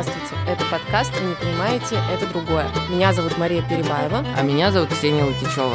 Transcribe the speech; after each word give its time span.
Здравствуйте, 0.00 0.36
это 0.46 0.64
подкаст 0.66 1.12
«Вы 1.18 1.30
не 1.30 1.34
понимаете, 1.34 1.98
это 2.12 2.24
другое». 2.26 2.68
Меня 2.88 3.12
зовут 3.12 3.36
Мария 3.36 3.62
Перебаева. 3.62 4.24
А 4.36 4.42
меня 4.42 4.70
зовут 4.70 4.90
Ксения 4.90 5.24
Лукичева. 5.24 5.74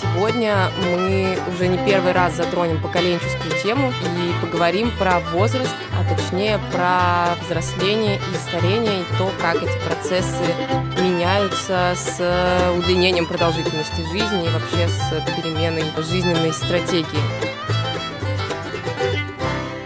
Сегодня 0.00 0.70
мы 0.84 1.36
уже 1.52 1.66
не 1.66 1.76
первый 1.78 2.12
раз 2.12 2.34
затронем 2.34 2.80
поколенческую 2.80 3.50
тему 3.64 3.92
и 4.16 4.46
поговорим 4.46 4.92
про 4.96 5.18
возраст, 5.18 5.74
а 5.98 6.04
точнее 6.14 6.60
про 6.70 7.34
взросление 7.44 8.18
и 8.32 8.48
старение, 8.48 9.00
и 9.00 9.18
то, 9.18 9.28
как 9.40 9.56
эти 9.56 9.76
процессы 9.88 10.44
меняются 11.02 11.94
с 11.96 12.70
удлинением 12.78 13.26
продолжительности 13.26 14.02
жизни 14.12 14.46
и 14.46 14.50
вообще 14.50 14.86
с 14.86 15.10
переменой 15.34 15.86
жизненной 15.96 16.52
стратегии. 16.52 17.53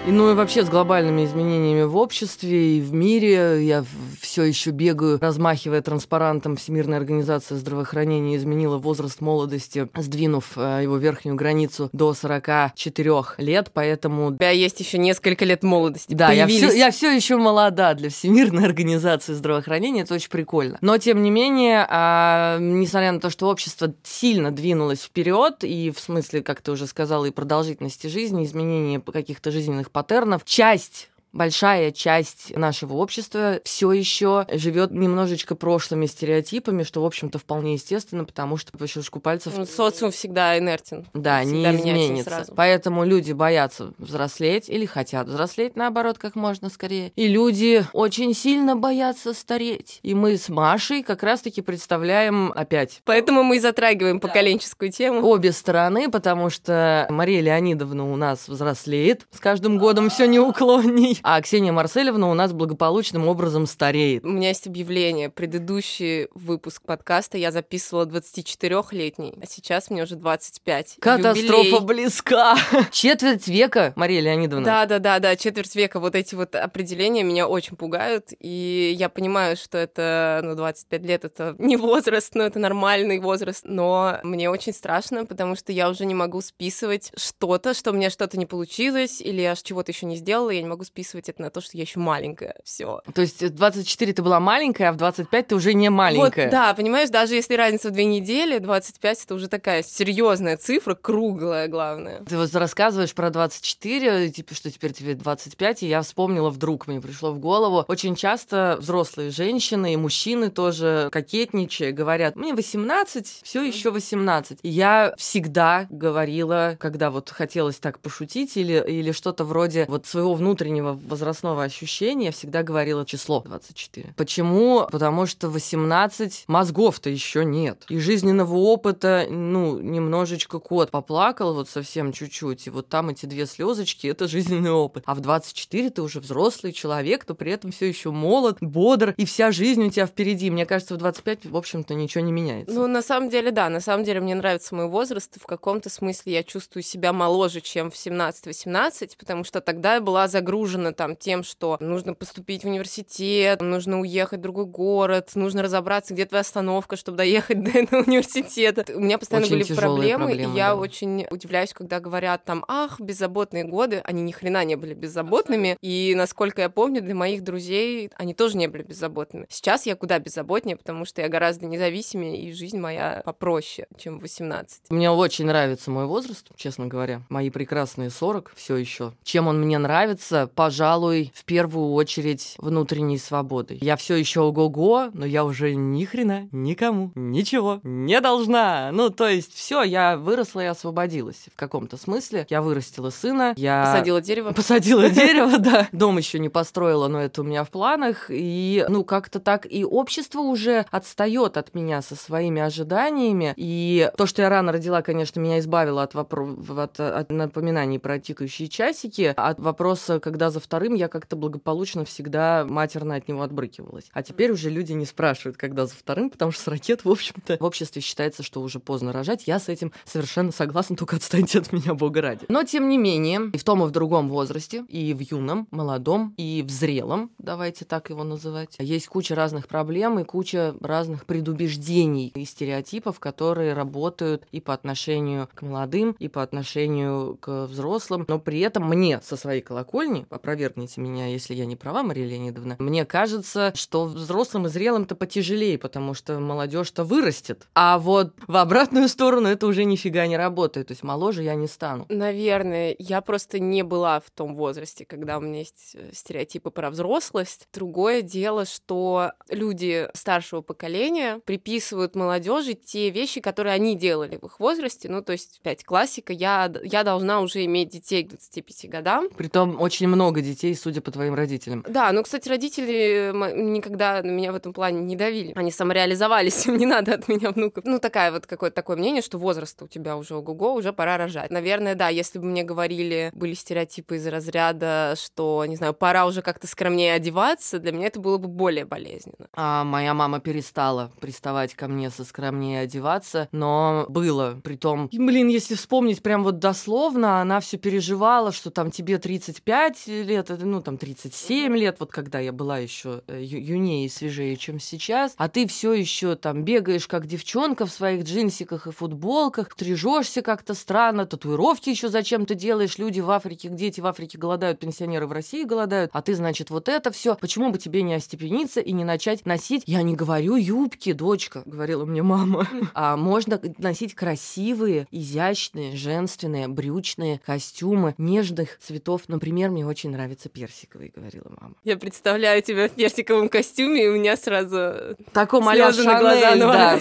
И, 0.08 0.10
ну 0.10 0.30
и 0.30 0.34
вообще 0.34 0.64
с 0.64 0.70
глобальными 0.70 1.26
изменениями 1.26 1.82
в 1.82 1.94
обществе 1.98 2.78
и 2.78 2.80
в 2.80 2.94
мире. 2.94 3.62
Я 3.66 3.84
все 4.28 4.42
еще 4.42 4.70
бегаю, 4.72 5.18
размахивая 5.18 5.80
транспарантом 5.80 6.56
Всемирная 6.56 6.98
организация 6.98 7.56
здравоохранения 7.56 8.36
изменила 8.36 8.76
возраст 8.76 9.22
молодости, 9.22 9.88
сдвинув 9.96 10.52
э, 10.56 10.80
его 10.82 10.98
верхнюю 10.98 11.34
границу 11.34 11.88
до 11.94 12.12
44 12.12 13.10
лет, 13.38 13.70
поэтому... 13.72 14.28
У 14.28 14.34
тебя 14.34 14.50
есть 14.50 14.80
еще 14.80 14.98
несколько 14.98 15.46
лет 15.46 15.62
молодости. 15.62 16.12
Да, 16.12 16.30
я 16.30 16.46
все, 16.46 16.70
я 16.70 16.90
все 16.90 17.10
еще 17.10 17.38
молода 17.38 17.94
для 17.94 18.10
Всемирной 18.10 18.64
организации 18.66 19.32
здравоохранения, 19.32 20.02
это 20.02 20.12
очень 20.12 20.30
прикольно. 20.30 20.76
Но, 20.82 20.98
тем 20.98 21.22
не 21.22 21.30
менее, 21.30 21.86
а, 21.88 22.58
несмотря 22.60 23.12
на 23.12 23.20
то, 23.20 23.30
что 23.30 23.48
общество 23.48 23.94
сильно 24.02 24.50
двинулось 24.50 25.04
вперед, 25.04 25.64
и 25.64 25.90
в 25.90 25.98
смысле, 25.98 26.42
как 26.42 26.60
ты 26.60 26.70
уже 26.70 26.86
сказала, 26.86 27.24
и 27.24 27.30
продолжительности 27.30 28.08
жизни, 28.08 28.44
изменения 28.44 29.00
каких-то 29.00 29.50
жизненных 29.50 29.90
паттернов. 29.90 30.44
Часть 30.44 31.08
большая 31.38 31.92
часть 31.92 32.54
нашего 32.56 32.94
общества 32.94 33.60
все 33.64 33.92
еще 33.92 34.46
живет 34.52 34.90
немножечко 34.90 35.54
прошлыми 35.54 36.06
стереотипами, 36.06 36.82
что, 36.82 37.02
в 37.02 37.06
общем-то, 37.06 37.38
вполне 37.38 37.74
естественно, 37.74 38.24
потому 38.24 38.56
что 38.56 38.76
по 38.76 38.86
щелчку 38.86 39.20
пальцев... 39.20 39.54
Ну, 39.56 39.64
социум 39.64 40.10
всегда 40.10 40.58
инертен. 40.58 41.06
Да, 41.14 41.42
всегда 41.42 41.72
не 41.72 41.76
изменится. 41.78 42.46
Поэтому 42.56 43.04
люди 43.04 43.32
боятся 43.32 43.92
взрослеть 43.98 44.68
или 44.68 44.84
хотят 44.84 45.28
взрослеть, 45.28 45.76
наоборот, 45.76 46.18
как 46.18 46.34
можно 46.34 46.70
скорее. 46.70 47.12
И 47.14 47.28
люди 47.28 47.86
очень 47.92 48.34
сильно 48.34 48.74
боятся 48.74 49.32
стареть. 49.32 50.00
И 50.02 50.14
мы 50.14 50.36
с 50.36 50.48
Машей 50.48 51.04
как 51.04 51.22
раз-таки 51.22 51.62
представляем 51.62 52.52
опять. 52.54 53.00
Поэтому 53.04 53.44
мы 53.44 53.58
и 53.58 53.60
затрагиваем 53.60 54.18
да. 54.18 54.26
поколенческую 54.26 54.90
тему. 54.90 55.24
Обе 55.26 55.52
стороны, 55.52 56.10
потому 56.10 56.50
что 56.50 57.06
Мария 57.10 57.40
Леонидовна 57.40 58.10
у 58.10 58.16
нас 58.16 58.48
взрослеет 58.48 59.26
с 59.30 59.38
каждым 59.38 59.78
годом 59.78 60.10
все 60.10 60.26
неуклонней 60.26 61.20
а 61.30 61.42
Ксения 61.42 61.72
Марселевна 61.72 62.30
у 62.30 62.32
нас 62.32 62.54
благополучным 62.54 63.28
образом 63.28 63.66
стареет. 63.66 64.24
У 64.24 64.28
меня 64.28 64.48
есть 64.48 64.66
объявление. 64.66 65.28
Предыдущий 65.28 66.28
выпуск 66.32 66.80
подкаста 66.86 67.36
я 67.36 67.52
записывала 67.52 68.06
24-летний, 68.06 69.34
а 69.42 69.44
сейчас 69.44 69.90
мне 69.90 70.04
уже 70.04 70.16
25. 70.16 70.96
Катастрофа 70.98 71.66
Юбилей. 71.66 71.80
близка. 71.80 72.56
Четверть 72.92 73.46
века, 73.46 73.92
Мария 73.94 74.22
Леонидовна. 74.22 74.64
Да, 74.64 74.86
да, 74.86 74.98
да, 74.98 75.18
да, 75.18 75.36
четверть 75.36 75.76
века. 75.76 76.00
Вот 76.00 76.14
эти 76.14 76.34
вот 76.34 76.54
определения 76.54 77.22
меня 77.24 77.46
очень 77.46 77.76
пугают. 77.76 78.32
И 78.40 78.96
я 78.98 79.10
понимаю, 79.10 79.58
что 79.58 79.76
это, 79.76 80.40
ну, 80.42 80.54
25 80.54 81.02
лет 81.02 81.26
это 81.26 81.54
не 81.58 81.76
возраст, 81.76 82.34
но 82.34 82.44
это 82.44 82.58
нормальный 82.58 83.18
возраст. 83.18 83.64
Но 83.66 84.18
мне 84.22 84.48
очень 84.48 84.72
страшно, 84.72 85.26
потому 85.26 85.56
что 85.56 85.72
я 85.72 85.90
уже 85.90 86.06
не 86.06 86.14
могу 86.14 86.40
списывать 86.40 87.12
что-то, 87.18 87.74
что 87.74 87.90
у 87.90 87.92
меня 87.92 88.08
что-то 88.08 88.38
не 88.38 88.46
получилось, 88.46 89.20
или 89.20 89.42
я 89.42 89.54
чего-то 89.56 89.92
еще 89.92 90.06
не 90.06 90.16
сделала, 90.16 90.48
я 90.48 90.62
не 90.62 90.68
могу 90.68 90.84
списывать 90.84 91.07
списывать 91.08 91.28
это 91.28 91.42
на 91.42 91.50
то, 91.50 91.60
что 91.60 91.76
я 91.76 91.82
еще 91.82 91.98
маленькая. 91.98 92.56
Все. 92.64 93.00
То 93.14 93.22
есть 93.22 93.42
в 93.42 93.50
24 93.50 94.12
ты 94.12 94.22
была 94.22 94.40
маленькая, 94.40 94.90
а 94.90 94.92
в 94.92 94.96
25 94.96 95.48
ты 95.48 95.54
уже 95.54 95.74
не 95.74 95.88
маленькая. 95.88 96.44
Вот, 96.44 96.52
да, 96.52 96.74
понимаешь, 96.74 97.08
даже 97.08 97.34
если 97.34 97.54
разница 97.54 97.88
в 97.88 97.92
две 97.92 98.04
недели, 98.04 98.58
25 98.58 99.24
это 99.24 99.34
уже 99.34 99.48
такая 99.48 99.82
серьезная 99.82 100.56
цифра, 100.56 100.94
круглая, 100.94 101.68
главное. 101.68 102.22
Ты 102.28 102.36
вот 102.36 102.54
рассказываешь 102.54 103.14
про 103.14 103.30
24, 103.30 104.30
типа, 104.30 104.54
что 104.54 104.70
теперь 104.70 104.92
тебе 104.92 105.14
25, 105.14 105.82
и 105.82 105.88
я 105.88 106.02
вспомнила 106.02 106.50
вдруг, 106.50 106.86
мне 106.86 107.00
пришло 107.00 107.32
в 107.32 107.38
голову. 107.38 107.84
Очень 107.88 108.14
часто 108.14 108.76
взрослые 108.80 109.30
женщины 109.30 109.94
и 109.94 109.96
мужчины 109.96 110.50
тоже 110.50 111.08
кокетничая 111.10 111.92
говорят, 111.92 112.36
мне 112.36 112.54
18, 112.54 113.40
все 113.42 113.62
еще 113.62 113.90
18. 113.90 114.58
И 114.62 114.68
я 114.68 115.14
всегда 115.16 115.86
говорила, 115.90 116.76
когда 116.78 117.10
вот 117.10 117.30
хотелось 117.30 117.78
так 117.78 117.98
пошутить 118.00 118.56
или, 118.56 118.84
или 118.86 119.12
что-то 119.12 119.44
вроде 119.44 119.86
вот 119.88 120.06
своего 120.06 120.34
внутреннего 120.34 120.97
возрастного 121.06 121.64
ощущения 121.64 122.30
всегда 122.30 122.62
говорила 122.62 123.04
число 123.04 123.40
24. 123.40 124.14
Почему? 124.16 124.86
Потому 124.90 125.26
что 125.26 125.48
18 125.48 126.44
мозгов-то 126.46 127.10
еще 127.10 127.44
нет. 127.44 127.84
И 127.88 127.98
жизненного 127.98 128.54
опыта, 128.54 129.26
ну, 129.28 129.78
немножечко 129.78 130.58
кот 130.58 130.90
поплакал 130.90 131.54
вот 131.54 131.68
совсем 131.68 132.12
чуть-чуть, 132.12 132.66
и 132.66 132.70
вот 132.70 132.88
там 132.88 133.10
эти 133.10 133.26
две 133.26 133.46
слезочки 133.46 134.06
это 134.06 134.28
жизненный 134.28 134.70
опыт. 134.70 135.04
А 135.06 135.14
в 135.14 135.20
24 135.20 135.90
ты 135.90 136.02
уже 136.02 136.20
взрослый 136.20 136.72
человек, 136.72 137.24
но 137.28 137.34
при 137.34 137.52
этом 137.52 137.70
все 137.72 137.86
еще 137.86 138.10
молод, 138.10 138.58
бодр, 138.60 139.14
и 139.16 139.24
вся 139.24 139.50
жизнь 139.50 139.84
у 139.84 139.90
тебя 139.90 140.06
впереди. 140.06 140.50
Мне 140.50 140.66
кажется, 140.66 140.94
в 140.94 140.98
25, 140.98 141.46
в 141.46 141.56
общем-то, 141.56 141.94
ничего 141.94 142.24
не 142.24 142.32
меняется. 142.32 142.74
Ну, 142.74 142.86
на 142.86 143.02
самом 143.02 143.28
деле, 143.28 143.50
да, 143.50 143.68
на 143.68 143.80
самом 143.80 144.04
деле 144.04 144.20
мне 144.20 144.34
нравится 144.34 144.74
мой 144.74 144.88
возраст, 144.88 145.40
в 145.40 145.46
каком-то 145.46 145.90
смысле 145.90 146.34
я 146.34 146.42
чувствую 146.42 146.82
себя 146.82 147.12
моложе, 147.12 147.60
чем 147.60 147.90
в 147.90 147.94
17-18, 147.94 149.12
потому 149.18 149.44
что 149.44 149.60
тогда 149.60 149.94
я 149.94 150.00
была 150.00 150.28
загружена 150.28 150.87
загружена 150.88 150.92
там 150.92 151.16
тем, 151.16 151.42
что 151.42 151.76
нужно 151.80 152.14
поступить 152.14 152.64
в 152.64 152.66
университет, 152.66 153.60
нужно 153.60 154.00
уехать 154.00 154.40
в 154.40 154.42
другой 154.42 154.66
город, 154.66 155.30
нужно 155.34 155.62
разобраться, 155.62 156.14
где 156.14 156.26
твоя 156.26 156.40
остановка, 156.40 156.96
чтобы 156.96 157.18
доехать 157.18 157.62
до 157.64 157.70
этого 157.70 158.02
университета. 158.02 158.84
У 158.94 159.00
меня 159.00 159.18
постоянно 159.18 159.46
очень 159.46 159.56
были 159.58 159.74
проблемы, 159.74 160.26
проблемы, 160.26 160.52
и 160.52 160.56
я 160.56 160.68
да. 160.68 160.76
очень 160.76 161.26
удивляюсь, 161.30 161.72
когда 161.72 162.00
говорят 162.00 162.44
там, 162.44 162.64
ах, 162.68 163.00
беззаботные 163.00 163.64
годы, 163.64 164.00
они 164.04 164.22
ни 164.22 164.32
хрена 164.32 164.64
не 164.64 164.76
были 164.76 164.94
беззаботными, 164.94 165.76
и 165.80 166.14
насколько 166.16 166.62
я 166.62 166.68
помню, 166.68 167.02
для 167.02 167.14
моих 167.14 167.42
друзей 167.42 168.10
они 168.16 168.34
тоже 168.34 168.56
не 168.56 168.68
были 168.68 168.82
беззаботными. 168.82 169.46
Сейчас 169.48 169.86
я 169.86 169.96
куда 169.96 170.18
беззаботнее, 170.18 170.76
потому 170.76 171.04
что 171.04 171.22
я 171.22 171.28
гораздо 171.28 171.66
независимее, 171.66 172.42
и 172.42 172.52
жизнь 172.52 172.78
моя 172.78 173.22
попроще, 173.24 173.86
чем 173.96 174.18
в 174.18 174.22
18. 174.22 174.90
Мне 174.90 175.10
очень 175.10 175.46
нравится 175.46 175.90
мой 175.90 176.06
возраст, 176.06 176.46
честно 176.56 176.86
говоря. 176.86 177.22
Мои 177.28 177.50
прекрасные 177.50 178.10
40 178.10 178.52
все 178.56 178.76
еще. 178.76 179.12
Чем 179.22 179.48
он 179.48 179.60
мне 179.60 179.78
нравится? 179.78 180.50
Пожалуйста, 180.54 180.77
пожалуй, 180.78 181.32
в 181.34 181.44
первую 181.44 181.92
очередь 181.94 182.54
внутренней 182.58 183.18
свободой. 183.18 183.78
Я 183.80 183.96
все 183.96 184.14
еще 184.14 184.42
ого-го, 184.42 185.10
но 185.12 185.26
я 185.26 185.44
уже 185.44 185.74
ни 185.74 186.04
хрена 186.04 186.48
никому 186.52 187.10
ничего 187.16 187.80
не 187.82 188.20
должна. 188.20 188.90
Ну, 188.92 189.10
то 189.10 189.26
есть 189.26 189.52
все, 189.52 189.82
я 189.82 190.16
выросла 190.16 190.60
и 190.60 190.66
освободилась 190.66 191.46
в 191.52 191.56
каком-то 191.56 191.96
смысле. 191.96 192.46
Я 192.48 192.62
вырастила 192.62 193.10
сына, 193.10 193.54
я... 193.56 193.82
Посадила 193.86 194.20
дерево. 194.20 194.52
Посадила 194.52 195.10
дерево, 195.10 195.58
да. 195.58 195.88
Дом 195.90 196.16
еще 196.16 196.38
не 196.38 196.48
построила, 196.48 197.08
но 197.08 197.22
это 197.22 197.40
у 197.40 197.44
меня 197.44 197.64
в 197.64 197.70
планах. 197.70 198.26
И, 198.28 198.86
ну, 198.88 199.02
как-то 199.02 199.40
так 199.40 199.66
и 199.68 199.84
общество 199.84 200.38
уже 200.42 200.86
отстает 200.92 201.56
от 201.56 201.74
меня 201.74 202.02
со 202.02 202.14
своими 202.14 202.62
ожиданиями. 202.62 203.52
И 203.56 204.12
то, 204.16 204.26
что 204.26 204.42
я 204.42 204.48
рано 204.48 204.70
родила, 204.70 205.02
конечно, 205.02 205.40
меня 205.40 205.58
избавило 205.58 206.04
от, 206.04 206.14
вопро... 206.14 206.56
от, 206.76 207.00
от 207.00 207.32
напоминаний 207.32 207.98
про 207.98 208.20
тикающие 208.20 208.68
часики, 208.68 209.34
от 209.36 209.58
вопроса, 209.58 210.20
когда 210.20 210.50
за 210.50 210.60
вторым 210.68 210.92
я 210.92 211.08
как-то 211.08 211.34
благополучно 211.34 212.04
всегда 212.04 212.66
матерно 212.68 213.14
от 213.14 213.26
него 213.26 213.40
отбрыкивалась. 213.40 214.04
А 214.12 214.22
теперь 214.22 214.52
уже 214.52 214.68
люди 214.68 214.92
не 214.92 215.06
спрашивают, 215.06 215.56
когда 215.56 215.86
за 215.86 215.94
вторым, 215.94 216.28
потому 216.28 216.52
что 216.52 216.60
с 216.60 216.68
ракет, 216.68 217.06
в 217.06 217.10
общем-то, 217.10 217.56
в 217.58 217.64
обществе 217.64 218.02
считается, 218.02 218.42
что 218.42 218.60
уже 218.60 218.78
поздно 218.78 219.10
рожать. 219.10 219.44
Я 219.46 219.60
с 219.60 219.70
этим 219.70 219.92
совершенно 220.04 220.52
согласна, 220.52 220.94
только 220.94 221.16
отстаньте 221.16 221.60
от 221.60 221.72
меня, 221.72 221.94
бога 221.94 222.20
ради. 222.20 222.44
Но, 222.48 222.64
тем 222.64 222.90
не 222.90 222.98
менее, 222.98 223.48
и 223.50 223.56
в 223.56 223.64
том, 223.64 223.82
и 223.82 223.86
в 223.86 223.92
другом 223.92 224.28
возрасте, 224.28 224.84
и 224.88 225.14
в 225.14 225.20
юном, 225.20 225.68
молодом, 225.70 226.34
и 226.36 226.62
в 226.62 226.70
зрелом, 226.70 227.30
давайте 227.38 227.86
так 227.86 228.10
его 228.10 228.22
называть, 228.22 228.76
есть 228.78 229.08
куча 229.08 229.34
разных 229.34 229.68
проблем 229.68 230.18
и 230.18 230.24
куча 230.24 230.74
разных 230.82 231.24
предубеждений 231.24 232.30
и 232.34 232.44
стереотипов, 232.44 233.20
которые 233.20 233.72
работают 233.72 234.46
и 234.52 234.60
по 234.60 234.74
отношению 234.74 235.48
к 235.54 235.62
молодым, 235.62 236.14
и 236.18 236.28
по 236.28 236.42
отношению 236.42 237.38
к 237.40 237.64
взрослым. 237.64 238.26
Но 238.28 238.38
при 238.38 238.60
этом 238.60 238.86
мне 238.86 239.22
со 239.22 239.36
своей 239.36 239.62
колокольни, 239.62 240.26
опровергните 240.58 241.00
меня, 241.00 241.26
если 241.26 241.54
я 241.54 241.66
не 241.66 241.76
права, 241.76 242.02
Мария 242.02 242.26
Леонидовна, 242.26 242.76
мне 242.80 243.04
кажется, 243.04 243.72
что 243.76 244.04
взрослым 244.04 244.66
и 244.66 244.68
зрелым-то 244.68 245.14
потяжелее, 245.14 245.78
потому 245.78 246.14
что 246.14 246.40
молодежь-то 246.40 247.04
вырастет. 247.04 247.66
А 247.74 247.98
вот 247.98 248.34
в 248.46 248.56
обратную 248.56 249.08
сторону 249.08 249.48
это 249.48 249.66
уже 249.66 249.84
нифига 249.84 250.26
не 250.26 250.36
работает. 250.36 250.88
То 250.88 250.92
есть 250.92 251.02
моложе 251.04 251.42
я 251.44 251.54
не 251.54 251.68
стану. 251.68 252.06
Наверное, 252.08 252.96
я 252.98 253.20
просто 253.20 253.60
не 253.60 253.82
была 253.82 254.20
в 254.20 254.30
том 254.30 254.56
возрасте, 254.56 255.04
когда 255.04 255.38
у 255.38 255.40
меня 255.40 255.60
есть 255.60 255.94
э, 255.94 256.10
стереотипы 256.12 256.70
про 256.70 256.90
взрослость. 256.90 257.68
Другое 257.72 258.22
дело, 258.22 258.64
что 258.64 259.32
люди 259.48 260.08
старшего 260.14 260.60
поколения 260.60 261.40
приписывают 261.44 262.16
молодежи 262.16 262.74
те 262.74 263.10
вещи, 263.10 263.40
которые 263.40 263.74
они 263.74 263.94
делали 263.94 264.38
в 264.40 264.46
их 264.46 264.58
возрасте. 264.58 265.08
Ну, 265.08 265.22
то 265.22 265.32
есть, 265.32 265.60
опять 265.60 265.84
классика, 265.84 266.32
я, 266.32 266.72
я 266.82 267.04
должна 267.04 267.40
уже 267.40 267.64
иметь 267.64 267.90
детей 267.90 268.24
к 268.24 268.30
25 268.30 268.90
годам. 268.90 269.28
Притом 269.36 269.80
очень 269.80 270.08
много 270.08 270.40
детей, 270.48 270.74
судя 270.74 271.00
по 271.00 271.10
твоим 271.10 271.34
родителям. 271.34 271.84
Да, 271.88 272.12
ну, 272.12 272.22
кстати, 272.22 272.48
родители 272.48 273.32
никогда 273.54 274.22
на 274.22 274.30
меня 274.30 274.52
в 274.52 274.56
этом 274.56 274.72
плане 274.72 275.00
не 275.00 275.16
давили. 275.16 275.52
Они 275.54 275.70
самореализовались, 275.70 276.66
им 276.66 276.76
не 276.76 276.86
надо 276.86 277.14
от 277.14 277.28
меня 277.28 277.50
внуков. 277.50 277.84
Ну, 277.84 277.98
такая 277.98 278.32
вот 278.32 278.46
какое-то 278.46 278.74
такое 278.76 278.96
мнение, 278.96 279.22
что 279.22 279.38
возраст 279.38 279.80
у 279.82 279.88
тебя 279.88 280.16
уже 280.16 280.34
ого-го, 280.34 280.74
уже 280.74 280.92
пора 280.92 281.16
рожать. 281.16 281.50
Наверное, 281.50 281.94
да, 281.94 282.08
если 282.08 282.38
бы 282.38 282.46
мне 282.46 282.64
говорили, 282.64 283.30
были 283.34 283.54
стереотипы 283.54 284.16
из 284.16 284.26
разряда, 284.26 285.14
что, 285.16 285.64
не 285.66 285.76
знаю, 285.76 285.94
пора 285.94 286.26
уже 286.26 286.42
как-то 286.42 286.66
скромнее 286.66 287.14
одеваться, 287.14 287.78
для 287.78 287.92
меня 287.92 288.06
это 288.06 288.20
было 288.20 288.38
бы 288.38 288.48
более 288.48 288.84
болезненно. 288.84 289.48
А 289.52 289.84
моя 289.84 290.14
мама 290.14 290.40
перестала 290.40 291.10
приставать 291.20 291.74
ко 291.74 291.88
мне 291.88 292.10
со 292.10 292.24
скромнее 292.24 292.82
одеваться, 292.82 293.48
но 293.52 294.06
было. 294.08 294.60
Притом, 294.62 295.08
блин, 295.12 295.48
если 295.48 295.74
вспомнить 295.74 296.22
прям 296.22 296.44
вот 296.44 296.58
дословно, 296.58 297.40
она 297.40 297.60
все 297.60 297.76
переживала, 297.76 298.52
что 298.52 298.70
там 298.70 298.90
тебе 298.90 299.18
35 299.18 300.06
лет, 300.06 300.37
ну 300.48 300.80
там 300.82 300.98
37 300.98 301.76
лет, 301.76 301.96
вот 302.00 302.10
когда 302.10 302.38
я 302.40 302.52
была 302.52 302.78
еще 302.78 303.22
э, 303.26 303.42
юнее 303.42 304.06
и 304.06 304.08
свежее, 304.08 304.56
чем 304.56 304.80
сейчас, 304.80 305.34
а 305.36 305.48
ты 305.48 305.66
все 305.66 305.92
еще 305.92 306.34
там 306.36 306.64
бегаешь 306.64 307.06
как 307.06 307.26
девчонка 307.26 307.86
в 307.86 307.90
своих 307.90 308.24
джинсиках 308.24 308.86
и 308.86 308.92
футболках, 308.92 309.74
тряжешься 309.74 310.42
как-то 310.42 310.74
странно, 310.74 311.26
татуировки 311.26 311.90
еще 311.90 312.08
зачем-то 312.08 312.54
делаешь, 312.54 312.98
люди 312.98 313.20
в 313.20 313.30
Африке, 313.30 313.68
дети 313.68 314.00
в 314.00 314.06
Африке 314.06 314.38
голодают, 314.38 314.78
пенсионеры 314.78 315.26
в 315.26 315.32
России 315.32 315.64
голодают, 315.64 316.10
а 316.12 316.22
ты, 316.22 316.34
значит, 316.34 316.70
вот 316.70 316.88
это 316.88 317.10
все. 317.10 317.34
Почему 317.36 317.70
бы 317.70 317.78
тебе 317.78 318.02
не 318.02 318.14
остепениться 318.14 318.80
и 318.80 318.92
не 318.92 319.04
начать 319.04 319.46
носить? 319.46 319.82
Я 319.86 320.02
не 320.02 320.14
говорю 320.14 320.56
юбки, 320.56 321.12
дочка, 321.12 321.62
говорила 321.64 322.04
мне 322.04 322.22
мама. 322.22 322.66
А 322.94 323.16
можно 323.16 323.60
носить 323.78 324.14
красивые, 324.14 325.06
изящные, 325.10 325.94
женственные, 325.94 326.68
брючные 326.68 327.40
костюмы 327.44 328.14
нежных 328.18 328.78
цветов. 328.78 329.22
Например, 329.28 329.70
мне 329.70 329.86
очень 329.86 330.10
нравится 330.10 330.17
персиковый, 330.48 331.12
говорила 331.14 331.52
мама. 331.60 331.74
Я 331.84 331.96
представляю 331.96 332.62
тебя 332.62 332.88
в 332.88 332.92
персиковом 332.92 333.48
костюме, 333.48 334.04
и 334.04 334.08
у 334.08 334.14
меня 334.14 334.36
сразу 334.36 335.16
таком 335.32 335.68
а 335.68 335.74
на 335.74 336.20
глаза 336.20 336.56
да. 336.56 336.98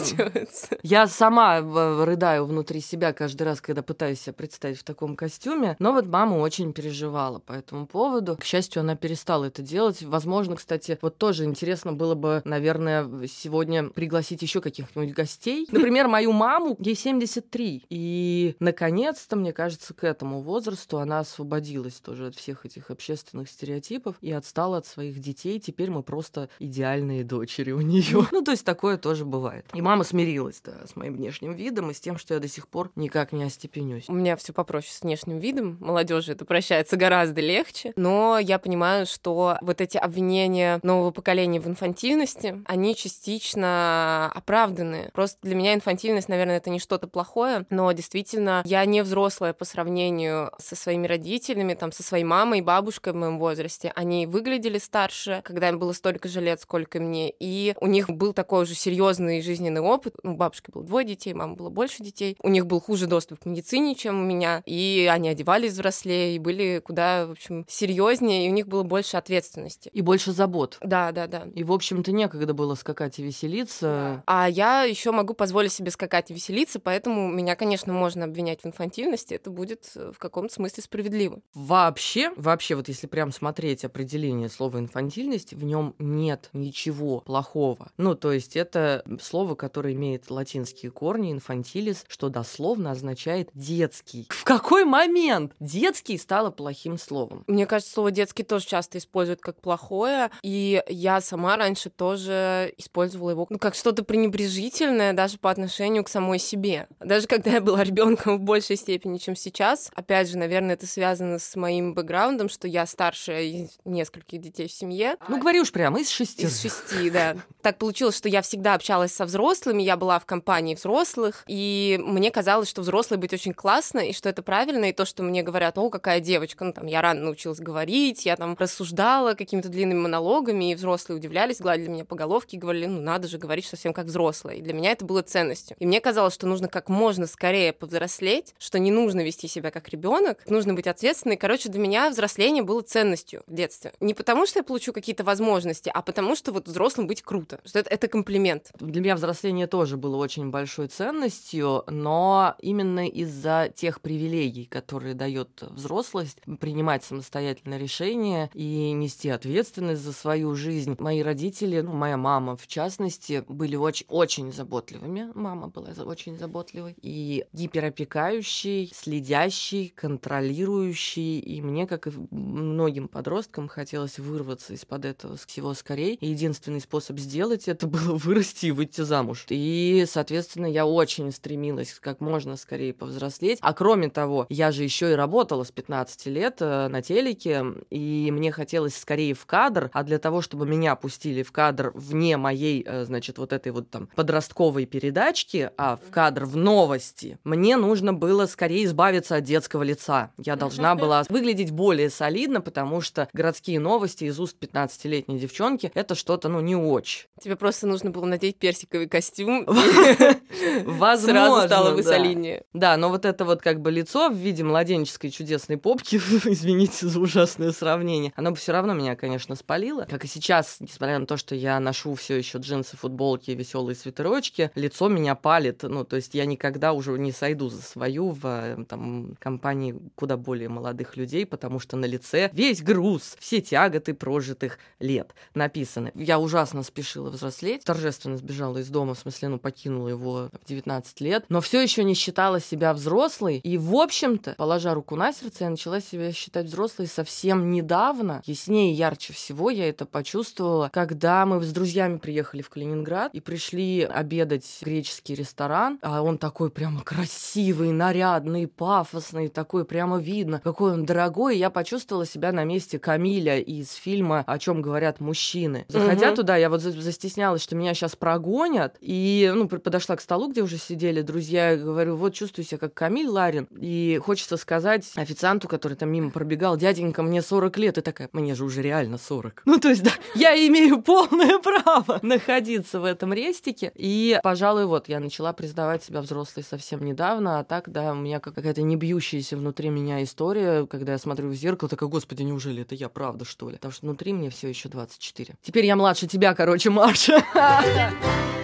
Я 0.83 1.07
сама 1.07 1.59
рыдаю 2.05 2.45
внутри 2.45 2.81
себя 2.81 3.13
каждый 3.13 3.43
раз, 3.43 3.61
когда 3.61 3.81
пытаюсь 3.81 4.21
себя 4.21 4.33
представить 4.33 4.79
в 4.79 4.83
таком 4.83 5.15
костюме. 5.15 5.75
Но 5.79 5.93
вот 5.93 6.05
мама 6.05 6.35
очень 6.37 6.73
переживала 6.73 7.39
по 7.39 7.53
этому 7.53 7.87
поводу. 7.87 8.37
К 8.37 8.43
счастью, 8.43 8.81
она 8.81 8.95
перестала 8.95 9.45
это 9.45 9.61
делать. 9.61 10.03
Возможно, 10.03 10.55
кстати, 10.55 10.97
вот 11.01 11.17
тоже 11.17 11.45
интересно 11.45 11.93
было 11.93 12.15
бы, 12.15 12.41
наверное, 12.45 13.09
сегодня 13.27 13.89
пригласить 13.89 14.41
еще 14.41 14.61
каких-нибудь 14.61 15.13
гостей. 15.13 15.67
Например, 15.71 16.07
мою 16.07 16.31
маму, 16.31 16.75
ей 16.79 16.95
73. 16.95 17.85
И, 17.89 18.55
наконец-то, 18.59 19.35
мне 19.35 19.53
кажется, 19.53 19.93
к 19.93 20.03
этому 20.03 20.41
возрасту 20.41 20.99
она 20.99 21.19
освободилась 21.19 21.99
тоже 21.99 22.27
от 22.27 22.35
всех 22.35 22.65
этих 22.65 22.89
общественных 23.07 23.49
стереотипов 23.49 24.15
и 24.21 24.31
отстала 24.31 24.77
от 24.77 24.85
своих 24.85 25.19
детей. 25.19 25.59
Теперь 25.59 25.89
мы 25.89 26.03
просто 26.03 26.49
идеальные 26.59 27.23
дочери 27.23 27.71
у 27.71 27.81
нее. 27.81 28.27
Ну, 28.31 28.43
то 28.43 28.51
есть 28.51 28.65
такое 28.65 28.97
тоже 28.97 29.25
бывает. 29.25 29.65
И 29.73 29.81
мама 29.81 30.03
смирилась, 30.03 30.61
да, 30.63 30.85
с 30.85 30.95
моим 30.95 31.15
внешним 31.15 31.53
видом 31.53 31.89
и 31.89 31.93
с 31.93 31.99
тем, 31.99 32.17
что 32.17 32.33
я 32.33 32.39
до 32.39 32.47
сих 32.47 32.67
пор 32.67 32.91
никак 32.95 33.31
не 33.31 33.43
остепенюсь. 33.43 34.05
У 34.09 34.13
меня 34.13 34.35
все 34.35 34.51
попроще 34.53 34.93
с 34.93 35.01
внешним 35.01 35.39
видом. 35.39 35.77
Молодежи 35.79 36.33
это 36.33 36.45
прощается 36.45 36.97
гораздо 36.97 37.41
легче. 37.41 37.93
Но 37.95 38.37
я 38.39 38.59
понимаю, 38.59 39.05
что 39.05 39.57
вот 39.61 39.81
эти 39.81 39.97
обвинения 39.97 40.79
нового 40.83 41.11
поколения 41.11 41.59
в 41.59 41.67
инфантильности, 41.67 42.61
они 42.65 42.95
частично 42.95 44.31
оправданы. 44.33 45.09
Просто 45.13 45.37
для 45.41 45.55
меня 45.55 45.73
инфантильность, 45.73 46.29
наверное, 46.29 46.57
это 46.57 46.69
не 46.69 46.79
что-то 46.79 47.07
плохое, 47.07 47.65
но 47.69 47.91
действительно 47.93 48.61
я 48.65 48.83
не 48.85 49.01
взрослая 49.01 49.53
по 49.53 49.65
сравнению 49.65 50.51
со 50.59 50.75
своими 50.75 51.07
родителями, 51.07 51.73
там, 51.73 51.91
со 51.91 52.03
своей 52.03 52.25
мамой 52.25 52.59
и 52.59 52.61
бабушкой 52.97 53.13
в 53.13 53.15
моем 53.15 53.39
возрасте. 53.39 53.91
Они 53.95 54.25
выглядели 54.25 54.77
старше, 54.77 55.41
когда 55.43 55.69
им 55.69 55.79
было 55.79 55.93
столько 55.93 56.27
же 56.27 56.41
лет, 56.41 56.61
сколько 56.61 56.99
мне, 56.99 57.31
и 57.39 57.75
у 57.79 57.87
них 57.87 58.09
был 58.09 58.33
такой 58.33 58.63
уже 58.63 58.73
серьезный 58.73 59.41
жизненный 59.41 59.81
опыт. 59.81 60.15
У 60.23 60.33
бабушки 60.33 60.71
было 60.71 60.83
двое 60.83 61.05
детей, 61.05 61.33
мама 61.33 61.55
было 61.55 61.69
больше 61.69 62.03
детей. 62.03 62.35
У 62.41 62.49
них 62.49 62.65
был 62.65 62.79
хуже 62.79 63.07
доступ 63.07 63.39
к 63.41 63.45
медицине, 63.45 63.95
чем 63.95 64.21
у 64.21 64.25
меня, 64.25 64.63
и 64.65 65.07
они 65.11 65.29
одевались 65.29 65.73
взрослее, 65.73 66.35
и 66.35 66.39
были 66.39 66.81
куда, 66.83 67.27
в 67.27 67.31
общем, 67.31 67.65
серьезнее, 67.67 68.47
и 68.47 68.49
у 68.49 68.53
них 68.53 68.67
было 68.67 68.83
больше 68.83 69.17
ответственности. 69.17 69.89
И 69.93 70.01
больше 70.01 70.31
забот. 70.31 70.77
Да, 70.81 71.11
да, 71.11 71.27
да. 71.27 71.43
И, 71.53 71.63
в 71.63 71.71
общем-то, 71.71 72.11
некогда 72.11 72.53
было 72.53 72.75
скакать 72.75 73.19
и 73.19 73.23
веселиться. 73.23 74.23
А 74.25 74.49
я 74.49 74.83
еще 74.83 75.11
могу 75.11 75.33
позволить 75.33 75.71
себе 75.71 75.91
скакать 75.91 76.31
и 76.31 76.33
веселиться, 76.33 76.79
поэтому 76.79 77.27
меня, 77.27 77.55
конечно, 77.55 77.93
можно 77.93 78.25
обвинять 78.25 78.61
в 78.61 78.65
инфантильности. 78.65 79.35
Это 79.35 79.49
будет 79.49 79.91
э, 79.95 80.11
в 80.13 80.19
каком-то 80.19 80.53
смысле 80.53 80.83
справедливо. 80.83 81.39
Вообще, 81.53 82.31
вообще, 82.35 82.75
вот 82.75 82.86
если 82.87 83.07
прям 83.07 83.31
смотреть 83.31 83.85
определение 83.85 84.49
слова 84.49 84.79
инфантильность, 84.79 85.53
в 85.53 85.63
нем 85.63 85.95
нет 85.99 86.49
ничего 86.53 87.21
плохого. 87.21 87.91
Ну, 87.97 88.15
то 88.15 88.31
есть 88.31 88.55
это 88.55 89.03
слово, 89.21 89.55
которое 89.55 89.93
имеет 89.93 90.29
латинские 90.29 90.91
корни, 90.91 91.31
инфантилис, 91.31 92.05
что 92.07 92.29
дословно 92.29 92.91
означает 92.91 93.49
детский. 93.53 94.27
В 94.29 94.43
какой 94.43 94.85
момент 94.85 95.53
детский 95.59 96.17
стало 96.17 96.51
плохим 96.51 96.97
словом? 96.97 97.43
Мне 97.47 97.65
кажется, 97.65 97.93
слово 97.93 98.11
детский 98.11 98.43
тоже 98.43 98.65
часто 98.65 98.97
используют 98.97 99.41
как 99.41 99.59
плохое, 99.61 100.29
и 100.41 100.83
я 100.87 101.21
сама 101.21 101.57
раньше 101.57 101.89
тоже 101.89 102.73
использовала 102.77 103.31
его 103.31 103.47
ну, 103.49 103.59
как 103.59 103.75
что-то 103.75 104.03
пренебрежительное 104.03 105.13
даже 105.13 105.37
по 105.37 105.51
отношению 105.51 106.03
к 106.03 106.09
самой 106.09 106.39
себе. 106.39 106.87
Даже 106.99 107.27
когда 107.27 107.51
я 107.51 107.61
была 107.61 107.83
ребенком 107.83 108.37
в 108.37 108.41
большей 108.41 108.75
степени, 108.75 109.17
чем 109.17 109.35
сейчас. 109.35 109.91
Опять 109.95 110.29
же, 110.29 110.37
наверное, 110.37 110.75
это 110.75 110.87
связано 110.87 111.39
с 111.39 111.55
моим 111.55 111.93
бэкграундом, 111.93 112.49
что 112.49 112.67
я 112.67 112.76
старшая 112.85 113.43
из 113.43 113.77
нескольких 113.85 114.41
детей 114.41 114.67
в 114.67 114.71
семье. 114.71 115.15
Ну, 115.27 115.39
говори 115.39 115.59
уж 115.59 115.71
прямо, 115.71 115.99
из 115.99 116.09
шести. 116.09 116.43
Из 116.43 116.61
шести, 116.61 117.09
да. 117.09 117.37
Так 117.61 117.77
получилось, 117.77 118.17
что 118.17 118.29
я 118.29 118.41
всегда 118.41 118.75
общалась 118.75 119.13
со 119.13 119.25
взрослыми, 119.25 119.81
я 119.83 119.97
была 119.97 120.19
в 120.19 120.25
компании 120.25 120.75
взрослых, 120.75 121.43
и 121.47 121.99
мне 122.01 122.31
казалось, 122.31 122.69
что 122.69 122.81
взрослой 122.81 123.17
быть 123.17 123.33
очень 123.33 123.53
классно, 123.53 123.99
и 123.99 124.13
что 124.13 124.29
это 124.29 124.41
правильно, 124.41 124.85
и 124.85 124.93
то, 124.93 125.05
что 125.05 125.23
мне 125.23 125.43
говорят, 125.43 125.77
о, 125.77 125.89
какая 125.89 126.19
девочка, 126.19 126.63
ну, 126.63 126.73
там, 126.73 126.85
я 126.85 127.01
рано 127.01 127.21
научилась 127.21 127.59
говорить, 127.59 128.25
я 128.25 128.35
там 128.35 128.55
рассуждала 128.57 129.33
какими-то 129.33 129.69
длинными 129.69 129.99
монологами, 129.99 130.71
и 130.71 130.75
взрослые 130.75 131.17
удивлялись, 131.17 131.59
гладили 131.59 131.89
меня 131.89 132.05
по 132.05 132.15
головке 132.15 132.57
и 132.57 132.59
говорили, 132.59 132.85
ну, 132.85 133.01
надо 133.01 133.27
же 133.27 133.37
говорить 133.37 133.65
совсем 133.65 133.93
как 133.93 134.05
взрослая. 134.05 134.55
И 134.55 134.61
для 134.61 134.73
меня 134.73 134.91
это 134.91 135.05
было 135.05 135.21
ценностью. 135.21 135.75
И 135.79 135.85
мне 135.85 136.01
казалось, 136.01 136.33
что 136.33 136.47
нужно 136.47 136.67
как 136.67 136.89
можно 136.89 137.27
скорее 137.27 137.73
повзрослеть, 137.73 138.53
что 138.59 138.79
не 138.79 138.91
нужно 138.91 139.21
вести 139.21 139.47
себя 139.47 139.71
как 139.71 139.89
ребенок, 139.89 140.43
нужно 140.47 140.73
быть 140.73 140.87
ответственной. 140.87 141.37
Короче, 141.37 141.69
для 141.69 141.79
меня 141.79 142.09
взросление 142.09 142.63
было 142.67 142.81
ценностью 142.81 143.41
в 143.47 143.53
детстве. 143.53 143.93
Не 143.99 144.13
потому, 144.13 144.45
что 144.45 144.59
я 144.59 144.63
получу 144.63 144.93
какие-то 144.93 145.23
возможности, 145.23 145.89
а 145.91 146.01
потому, 146.03 146.35
что 146.35 146.51
вот 146.51 146.67
взрослым 146.67 147.07
быть 147.07 147.23
круто, 147.23 147.59
что 147.65 147.79
это, 147.79 147.89
это 147.89 148.07
комплимент. 148.07 148.71
Для 148.79 149.01
меня 149.01 149.15
взросление 149.15 149.65
тоже 149.65 149.97
было 149.97 150.17
очень 150.17 150.51
большой 150.51 150.87
ценностью, 150.87 151.83
но 151.87 152.55
именно 152.59 153.07
из-за 153.07 153.71
тех 153.73 154.01
привилегий, 154.01 154.65
которые 154.65 155.15
дает 155.15 155.61
взрослость, 155.61 156.41
принимать 156.59 157.03
самостоятельно 157.03 157.77
решения 157.77 158.51
и 158.53 158.91
нести 158.91 159.29
ответственность 159.29 160.01
за 160.01 160.13
свою 160.13 160.53
жизнь. 160.55 160.95
Мои 160.99 161.21
родители, 161.21 161.81
ну, 161.81 161.93
моя 161.93 162.17
мама 162.17 162.57
в 162.57 162.67
частности, 162.67 163.43
были 163.47 163.75
очень, 163.75 164.05
очень 164.09 164.51
заботливыми. 164.51 165.31
Мама 165.33 165.67
была 165.67 165.89
очень 166.05 166.37
заботливой. 166.37 166.95
И 167.01 167.45
гиперопекающей, 167.53 168.91
следящей, 168.93 169.89
контролирующей. 169.95 171.39
И 171.39 171.61
мне, 171.61 171.87
как 171.87 172.07
и 172.07 172.11
многим 172.57 173.07
подросткам, 173.07 173.67
хотелось 173.67 174.19
вырваться 174.19 174.73
из-под 174.73 175.05
этого 175.05 175.37
всего 175.37 175.73
скорее. 175.73 176.15
И 176.15 176.27
единственный 176.27 176.81
способ 176.81 177.19
сделать 177.19 177.67
это 177.67 177.87
было 177.87 178.15
вырасти 178.15 178.67
и 178.67 178.71
выйти 178.71 179.01
замуж. 179.01 179.45
И, 179.49 180.05
соответственно, 180.07 180.65
я 180.65 180.85
очень 180.85 181.31
стремилась 181.31 181.97
как 181.99 182.21
можно 182.21 182.57
скорее 182.57 182.93
повзрослеть. 182.93 183.59
А 183.61 183.73
кроме 183.73 184.09
того, 184.09 184.45
я 184.49 184.71
же 184.71 184.83
еще 184.83 185.11
и 185.11 185.15
работала 185.15 185.63
с 185.63 185.71
15 185.71 186.25
лет 186.27 186.57
э, 186.59 186.87
на 186.87 187.01
телеке, 187.01 187.65
и 187.89 188.29
мне 188.31 188.51
хотелось 188.51 188.97
скорее 188.97 189.33
в 189.33 189.45
кадр, 189.45 189.89
а 189.93 190.03
для 190.03 190.19
того, 190.19 190.41
чтобы 190.41 190.65
меня 190.65 190.95
пустили 190.95 191.43
в 191.43 191.51
кадр 191.51 191.91
вне 191.93 192.37
моей, 192.37 192.83
э, 192.85 193.05
значит, 193.05 193.37
вот 193.37 193.53
этой 193.53 193.71
вот 193.71 193.89
там 193.89 194.09
подростковой 194.15 194.85
передачки, 194.85 195.71
а 195.77 195.97
в 195.97 196.11
кадр 196.11 196.45
в 196.45 196.55
новости, 196.55 197.39
мне 197.43 197.77
нужно 197.77 198.13
было 198.13 198.45
скорее 198.45 198.85
избавиться 198.85 199.35
от 199.35 199.43
детского 199.43 199.83
лица. 199.83 200.31
Я 200.37 200.55
должна 200.55 200.95
была 201.07 201.23
выглядеть 201.29 201.71
более 201.71 202.09
солидно, 202.09 202.46
потому 202.61 203.01
что 203.01 203.27
городские 203.33 203.79
новости 203.79 204.25
из 204.25 204.39
уст 204.39 204.57
15-летней 204.59 205.39
девчонки— 205.39 205.91
это 205.93 206.15
что-то, 206.15 206.49
ну, 206.49 206.59
не 206.61 206.75
очень. 206.75 207.27
Тебе 207.41 207.55
просто 207.55 207.87
нужно 207.87 208.11
было 208.11 208.25
надеть 208.25 208.57
персиковый 208.57 209.07
костюм. 209.07 209.65
Возможно, 210.85 211.17
Сразу 211.17 211.67
стало 211.67 211.95
бы 211.95 212.03
солиднее. 212.03 212.63
Да, 212.73 212.97
но 212.97 213.09
вот 213.09 213.25
это 213.25 213.45
вот 213.45 213.61
как 213.61 213.81
бы 213.81 213.91
лицо 213.91 214.29
в 214.29 214.35
виде 214.35 214.63
младенческой 214.63 215.29
чудесной 215.29 215.77
попки, 215.77 216.15
извините 216.45 217.07
за 217.07 217.19
ужасное 217.19 217.71
сравнение, 217.71 218.33
оно 218.35 218.51
бы 218.51 218.57
все 218.57 218.71
равно 218.71 218.93
меня, 218.93 219.15
конечно, 219.15 219.55
спалило. 219.55 220.05
Как 220.09 220.23
и 220.23 220.27
сейчас, 220.27 220.77
несмотря 220.79 221.19
на 221.19 221.25
то, 221.25 221.37
что 221.37 221.55
я 221.55 221.79
ношу 221.79 222.15
все 222.15 222.37
еще 222.37 222.57
джинсы, 222.57 222.97
футболки, 222.97 223.51
веселые 223.51 223.95
свитерочки, 223.95 224.71
лицо 224.75 225.07
меня 225.07 225.35
палит. 225.35 225.83
Ну, 225.83 226.03
то 226.03 226.15
есть 226.15 226.33
я 226.33 226.45
никогда 226.45 226.93
уже 226.93 227.11
не 227.17 227.31
сойду 227.31 227.69
за 227.69 227.81
свою 227.81 228.31
в 228.31 228.85
там, 228.87 229.35
компании 229.39 229.95
куда 230.15 230.37
более 230.37 230.69
молодых 230.69 231.17
людей, 231.17 231.45
потому 231.45 231.79
что 231.79 231.97
на 231.97 232.05
лице 232.05 232.36
душе 232.37 232.51
весь 232.53 232.81
груз, 232.81 233.35
все 233.39 233.61
тяготы 233.61 234.13
прожитых 234.13 234.77
лет. 234.99 235.33
Написано. 235.53 236.11
Я 236.15 236.39
ужасно 236.39 236.83
спешила 236.83 237.29
взрослеть, 237.29 237.83
торжественно 237.83 238.37
сбежала 238.37 238.77
из 238.77 238.89
дома, 238.89 239.13
в 239.13 239.19
смысле, 239.19 239.49
ну, 239.49 239.59
покинула 239.59 240.09
его 240.09 240.49
в 240.51 240.67
19 240.67 241.21
лет, 241.21 241.45
но 241.49 241.61
все 241.61 241.81
еще 241.81 242.03
не 242.03 242.13
считала 242.13 242.59
себя 242.59 242.93
взрослой. 242.93 243.59
И, 243.63 243.77
в 243.77 243.95
общем-то, 243.95 244.55
положа 244.57 244.93
руку 244.93 245.15
на 245.15 245.33
сердце, 245.33 245.65
я 245.65 245.69
начала 245.69 246.01
себя 246.01 246.31
считать 246.31 246.67
взрослой 246.67 247.07
совсем 247.07 247.71
недавно. 247.71 248.41
Яснее 248.45 248.91
и 248.91 248.95
ярче 248.95 249.33
всего 249.33 249.69
я 249.69 249.89
это 249.89 250.05
почувствовала, 250.05 250.89
когда 250.93 251.45
мы 251.45 251.61
с 251.63 251.71
друзьями 251.71 252.17
приехали 252.17 252.61
в 252.61 252.69
Калининград 252.69 253.33
и 253.33 253.39
пришли 253.39 254.03
обедать 254.03 254.65
в 254.65 254.85
греческий 254.85 255.35
ресторан, 255.35 255.99
а 256.01 256.21
он 256.21 256.37
такой 256.37 256.69
прямо 256.69 257.01
красивый, 257.01 257.91
нарядный, 257.91 258.67
пафосный, 258.67 259.47
такой 259.47 259.85
прямо 259.85 260.19
видно, 260.19 260.61
какой 260.63 260.93
он 260.93 261.05
дорогой. 261.05 261.55
И 261.55 261.59
я 261.59 261.69
почувствовала 261.69 262.16
себя 262.25 262.51
на 262.51 262.63
месте 262.63 262.99
Камиля 262.99 263.59
из 263.59 263.93
фильма 263.93 264.43
«О 264.47 264.59
чем 264.59 264.81
говорят 264.81 265.19
мужчины». 265.19 265.85
Заходя 265.87 266.29
угу. 266.29 266.37
туда, 266.37 266.57
я 266.57 266.69
вот 266.69 266.81
застеснялась, 266.81 267.61
что 267.61 267.75
меня 267.75 267.93
сейчас 267.93 268.15
прогонят, 268.15 268.97
и 269.01 269.51
ну, 269.53 269.67
подошла 269.67 270.15
к 270.15 270.21
столу, 270.21 270.49
где 270.49 270.61
уже 270.61 270.77
сидели 270.77 271.21
друзья, 271.21 271.73
и 271.73 271.77
говорю, 271.77 272.15
вот 272.15 272.33
чувствую 272.33 272.65
себя 272.65 272.77
как 272.77 272.93
Камиль 272.93 273.27
Ларин, 273.27 273.67
и 273.79 274.19
хочется 274.23 274.57
сказать 274.57 275.09
официанту, 275.15 275.67
который 275.67 275.95
там 275.95 276.09
мимо 276.09 276.31
пробегал, 276.31 276.77
дяденька, 276.77 277.23
мне 277.23 277.41
40 277.41 277.77
лет, 277.77 277.97
и 277.97 278.01
такая, 278.01 278.29
мне 278.33 278.55
же 278.55 278.63
уже 278.63 278.81
реально 278.81 279.17
40. 279.17 279.63
Ну, 279.65 279.79
то 279.79 279.89
есть, 279.89 280.03
да, 280.03 280.11
я 280.35 280.55
имею 280.67 281.01
полное 281.01 281.59
право 281.59 282.19
находиться 282.21 282.99
в 282.99 283.05
этом 283.05 283.33
рестике, 283.33 283.91
и, 283.95 284.39
пожалуй, 284.43 284.85
вот, 284.85 285.07
я 285.09 285.19
начала 285.19 285.53
признавать 285.53 286.03
себя 286.03 286.21
взрослой 286.21 286.63
совсем 286.63 287.03
недавно, 287.03 287.59
а 287.59 287.63
так, 287.63 287.89
да, 287.91 288.11
у 288.11 288.15
меня 288.15 288.39
какая-то 288.39 288.81
не 288.81 288.95
бьющаяся 288.95 289.57
внутри 289.57 289.89
меня 289.89 290.23
история, 290.23 290.85
когда 290.85 291.13
я 291.13 291.17
смотрю 291.17 291.49
в 291.49 291.53
зеркало, 291.53 291.89
такая, 291.89 292.06
господи, 292.07 292.43
неужели 292.43 292.81
это 292.81 292.95
я 292.95 293.09
правда, 293.09 293.45
что 293.45 293.69
ли? 293.69 293.75
Потому 293.75 293.91
что 293.91 294.05
внутри 294.05 294.33
мне 294.33 294.49
все 294.49 294.67
еще 294.67 294.89
24. 294.89 295.55
Теперь 295.61 295.85
я 295.85 295.95
младше 295.95 296.27
тебя, 296.27 296.53
короче, 296.53 296.89
Маша. 296.89 297.43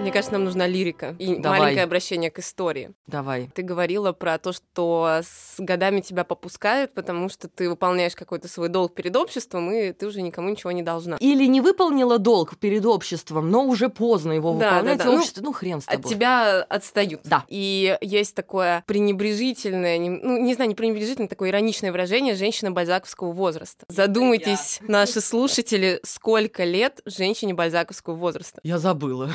Мне 0.00 0.12
кажется, 0.12 0.32
нам 0.32 0.44
нужна 0.44 0.66
лирика 0.66 1.16
и 1.18 1.36
Давай. 1.36 1.60
маленькое 1.60 1.84
обращение 1.84 2.30
к 2.30 2.38
истории. 2.38 2.92
Давай. 3.06 3.50
Ты 3.54 3.62
говорила 3.62 4.12
про 4.12 4.38
то, 4.38 4.52
что 4.52 5.20
с 5.22 5.54
годами 5.58 6.00
тебя 6.00 6.24
попускают, 6.24 6.92
потому 6.92 7.30
что 7.30 7.48
ты 7.48 7.70
выполняешь 7.70 8.14
какой-то 8.14 8.46
свой 8.48 8.68
долг 8.68 8.94
перед 8.94 9.16
обществом, 9.16 9.72
и 9.72 9.92
ты 9.92 10.06
уже 10.06 10.20
никому 10.20 10.50
ничего 10.50 10.72
не 10.72 10.82
должна. 10.82 11.16
Или 11.20 11.46
не 11.46 11.60
выполнила 11.62 12.18
долг 12.18 12.58
перед 12.58 12.84
обществом, 12.84 13.50
но 13.50 13.64
уже 13.64 13.88
поздно 13.88 14.32
его 14.32 14.52
да, 14.58 14.72
выполнять. 14.74 14.98
Да, 14.98 15.04
да. 15.04 15.10
Общество, 15.12 15.40
ну, 15.40 15.46
ну 15.48 15.52
хрен 15.52 15.80
с 15.80 15.84
тобой. 15.86 16.02
От 16.02 16.10
тебя 16.10 16.62
отстают. 16.62 17.20
Да. 17.24 17.44
И 17.48 17.96
есть 18.02 18.34
такое 18.34 18.84
пренебрежительное, 18.86 19.98
ну 19.98 20.36
не 20.38 20.54
знаю, 20.54 20.68
не 20.68 20.74
пренебрежительное, 20.74 21.28
такое 21.28 21.48
ироничное 21.48 21.92
выражение 21.92 22.34
женщина 22.34 22.70
бальзаковского 22.70 23.32
возраста. 23.32 23.86
Задумайтесь, 23.88 24.80
наши 24.82 25.20
слушатели, 25.20 26.00
сколько 26.02 26.64
лет 26.64 27.00
женщине 27.06 27.54
бальзаковского 27.54 28.16
возраста. 28.16 28.60
Я 28.64 28.78
забыла. 28.78 29.30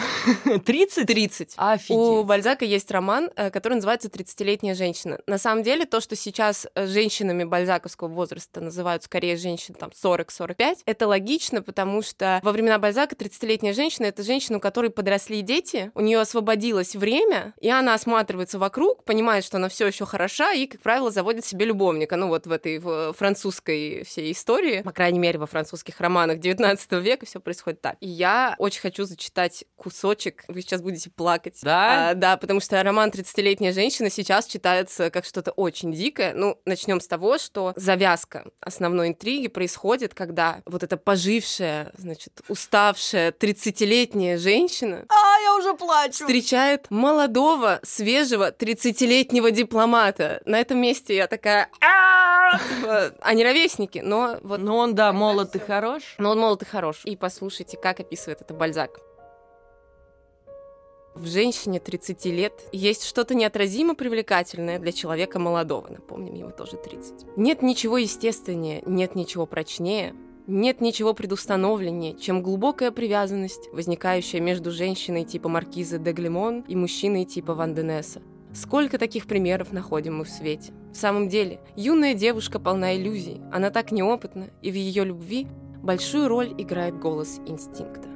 30? 0.65 1.05
30. 1.05 1.53
Офигеть. 1.57 1.97
У 1.97 2.23
Бальзака 2.23 2.65
есть 2.65 2.89
роман, 2.91 3.29
э, 3.35 3.49
который 3.51 3.75
называется 3.75 4.07
«30-летняя 4.07 4.75
женщина». 4.75 5.19
На 5.27 5.37
самом 5.37 5.63
деле, 5.63 5.85
то, 5.85 6.01
что 6.01 6.15
сейчас 6.15 6.67
э, 6.75 6.87
женщинами 6.87 7.43
бальзаковского 7.43 8.07
возраста 8.07 8.61
называют 8.61 9.03
скорее 9.03 9.37
женщин 9.37 9.73
там 9.73 9.89
40-45, 9.89 10.79
это 10.85 11.07
логично, 11.07 11.61
потому 11.61 12.01
что 12.01 12.39
во 12.43 12.51
времена 12.51 12.79
Бальзака 12.79 13.15
30-летняя 13.15 13.73
женщина— 13.73 14.05
это 14.07 14.23
женщина, 14.23 14.57
у 14.57 14.61
которой 14.61 14.89
подросли 14.89 15.41
дети, 15.41 15.91
у 15.95 16.01
нее 16.01 16.19
освободилось 16.19 16.95
время, 16.95 17.53
и 17.59 17.69
она 17.69 17.93
осматривается 17.93 18.59
вокруг, 18.59 19.03
понимает, 19.03 19.43
что 19.43 19.57
она 19.57 19.69
все 19.69 19.87
еще 19.87 20.05
хороша, 20.05 20.53
и, 20.53 20.67
как 20.67 20.81
правило, 20.81 21.11
заводит 21.11 21.45
себе 21.45 21.65
любовника. 21.65 22.15
Ну 22.15 22.27
вот 22.27 22.47
в 22.47 22.51
этой 22.51 22.79
в 22.79 23.13
французской 23.13 24.03
всей 24.03 24.31
истории, 24.31 24.81
по 24.81 24.91
крайней 24.91 25.19
мере, 25.19 25.39
во 25.39 25.47
французских 25.47 25.99
романах 25.99 26.39
19 26.39 26.91
века 26.93 27.25
все 27.25 27.39
происходит 27.39 27.81
так. 27.81 27.95
И 27.99 28.07
я 28.07 28.55
очень 28.57 28.81
хочу 28.81 29.05
зачитать 29.05 29.65
кусочек 29.75 30.38
вы 30.47 30.61
сейчас 30.61 30.81
будете 30.81 31.09
плакать. 31.09 31.57
Да? 31.61 32.09
А, 32.09 32.13
да, 32.13 32.37
потому 32.37 32.59
что 32.59 32.81
роман 32.81 33.09
«30-летняя 33.09 33.73
женщина» 33.73 34.09
сейчас 34.09 34.45
читается 34.45 35.09
как 35.09 35.25
что-то 35.25 35.51
очень 35.51 35.91
дикое. 35.91 36.33
Ну, 36.33 36.59
начнем 36.65 37.01
с 37.01 37.07
того, 37.07 37.37
что 37.37 37.73
завязка 37.75 38.45
основной 38.61 39.09
интриги 39.09 39.47
происходит, 39.47 40.13
когда 40.13 40.61
вот 40.65 40.83
эта 40.83 40.97
пожившая, 40.97 41.91
значит, 41.97 42.41
уставшая 42.47 43.31
30-летняя 43.31 44.37
женщина... 44.37 45.05
А, 45.09 45.41
я 45.41 45.55
уже 45.55 45.73
плачу! 45.73 46.25
Встречает 46.25 46.89
молодого, 46.89 47.79
свежего 47.83 48.51
30-летнего 48.51 49.51
дипломата. 49.51 50.41
На 50.45 50.59
этом 50.59 50.79
месте 50.79 51.15
я 51.15 51.27
такая... 51.27 51.69
Типа, 52.79 53.13
они 53.21 53.43
ровесники, 53.43 53.99
но 53.99 54.39
вот... 54.41 54.59
Но 54.59 54.77
он, 54.77 54.95
да, 54.95 55.13
молод 55.13 55.55
и 55.55 55.59
хорош. 55.59 56.15
Но 56.17 56.31
он 56.31 56.39
молод 56.39 56.63
и 56.63 56.65
хорош. 56.65 57.01
И 57.05 57.15
послушайте, 57.15 57.77
как 57.77 57.99
описывает 57.99 58.41
это 58.41 58.53
Бальзак. 58.53 58.99
В 61.19 61.27
женщине 61.27 61.81
30 61.81 62.25
лет 62.27 62.53
есть 62.71 63.03
что-то 63.03 63.35
неотразимо 63.35 63.93
привлекательное 63.93 64.79
для 64.79 64.93
человека 64.93 65.37
молодого. 65.37 65.89
Напомним, 65.89 66.33
ему 66.33 66.51
тоже 66.51 66.77
30. 66.77 67.35
Нет 67.35 67.61
ничего 67.61 67.97
естественнее, 67.97 68.81
нет 68.85 69.15
ничего 69.15 69.45
прочнее, 69.45 70.15
нет 70.47 70.79
ничего 70.79 71.13
предустановленнее, 71.13 72.15
чем 72.15 72.41
глубокая 72.41 72.91
привязанность, 72.91 73.67
возникающая 73.73 74.39
между 74.39 74.71
женщиной 74.71 75.25
типа 75.25 75.49
маркизы 75.49 75.99
де 75.99 76.13
Глемон 76.13 76.61
и 76.61 76.77
мужчиной 76.77 77.25
типа 77.25 77.53
Ван 77.53 77.75
Денеса. 77.75 78.21
Сколько 78.53 78.97
таких 78.97 79.27
примеров 79.27 79.73
находим 79.73 80.19
мы 80.19 80.23
в 80.23 80.29
свете? 80.29 80.71
В 80.93 80.95
самом 80.95 81.27
деле, 81.27 81.59
юная 81.75 82.13
девушка 82.13 82.59
полна 82.59 82.95
иллюзий, 82.95 83.41
она 83.51 83.71
так 83.71 83.91
неопытна, 83.91 84.51
и 84.61 84.71
в 84.71 84.75
ее 84.75 85.03
любви 85.03 85.47
большую 85.83 86.29
роль 86.29 86.55
играет 86.57 86.97
голос 86.97 87.41
инстинкта. 87.45 88.08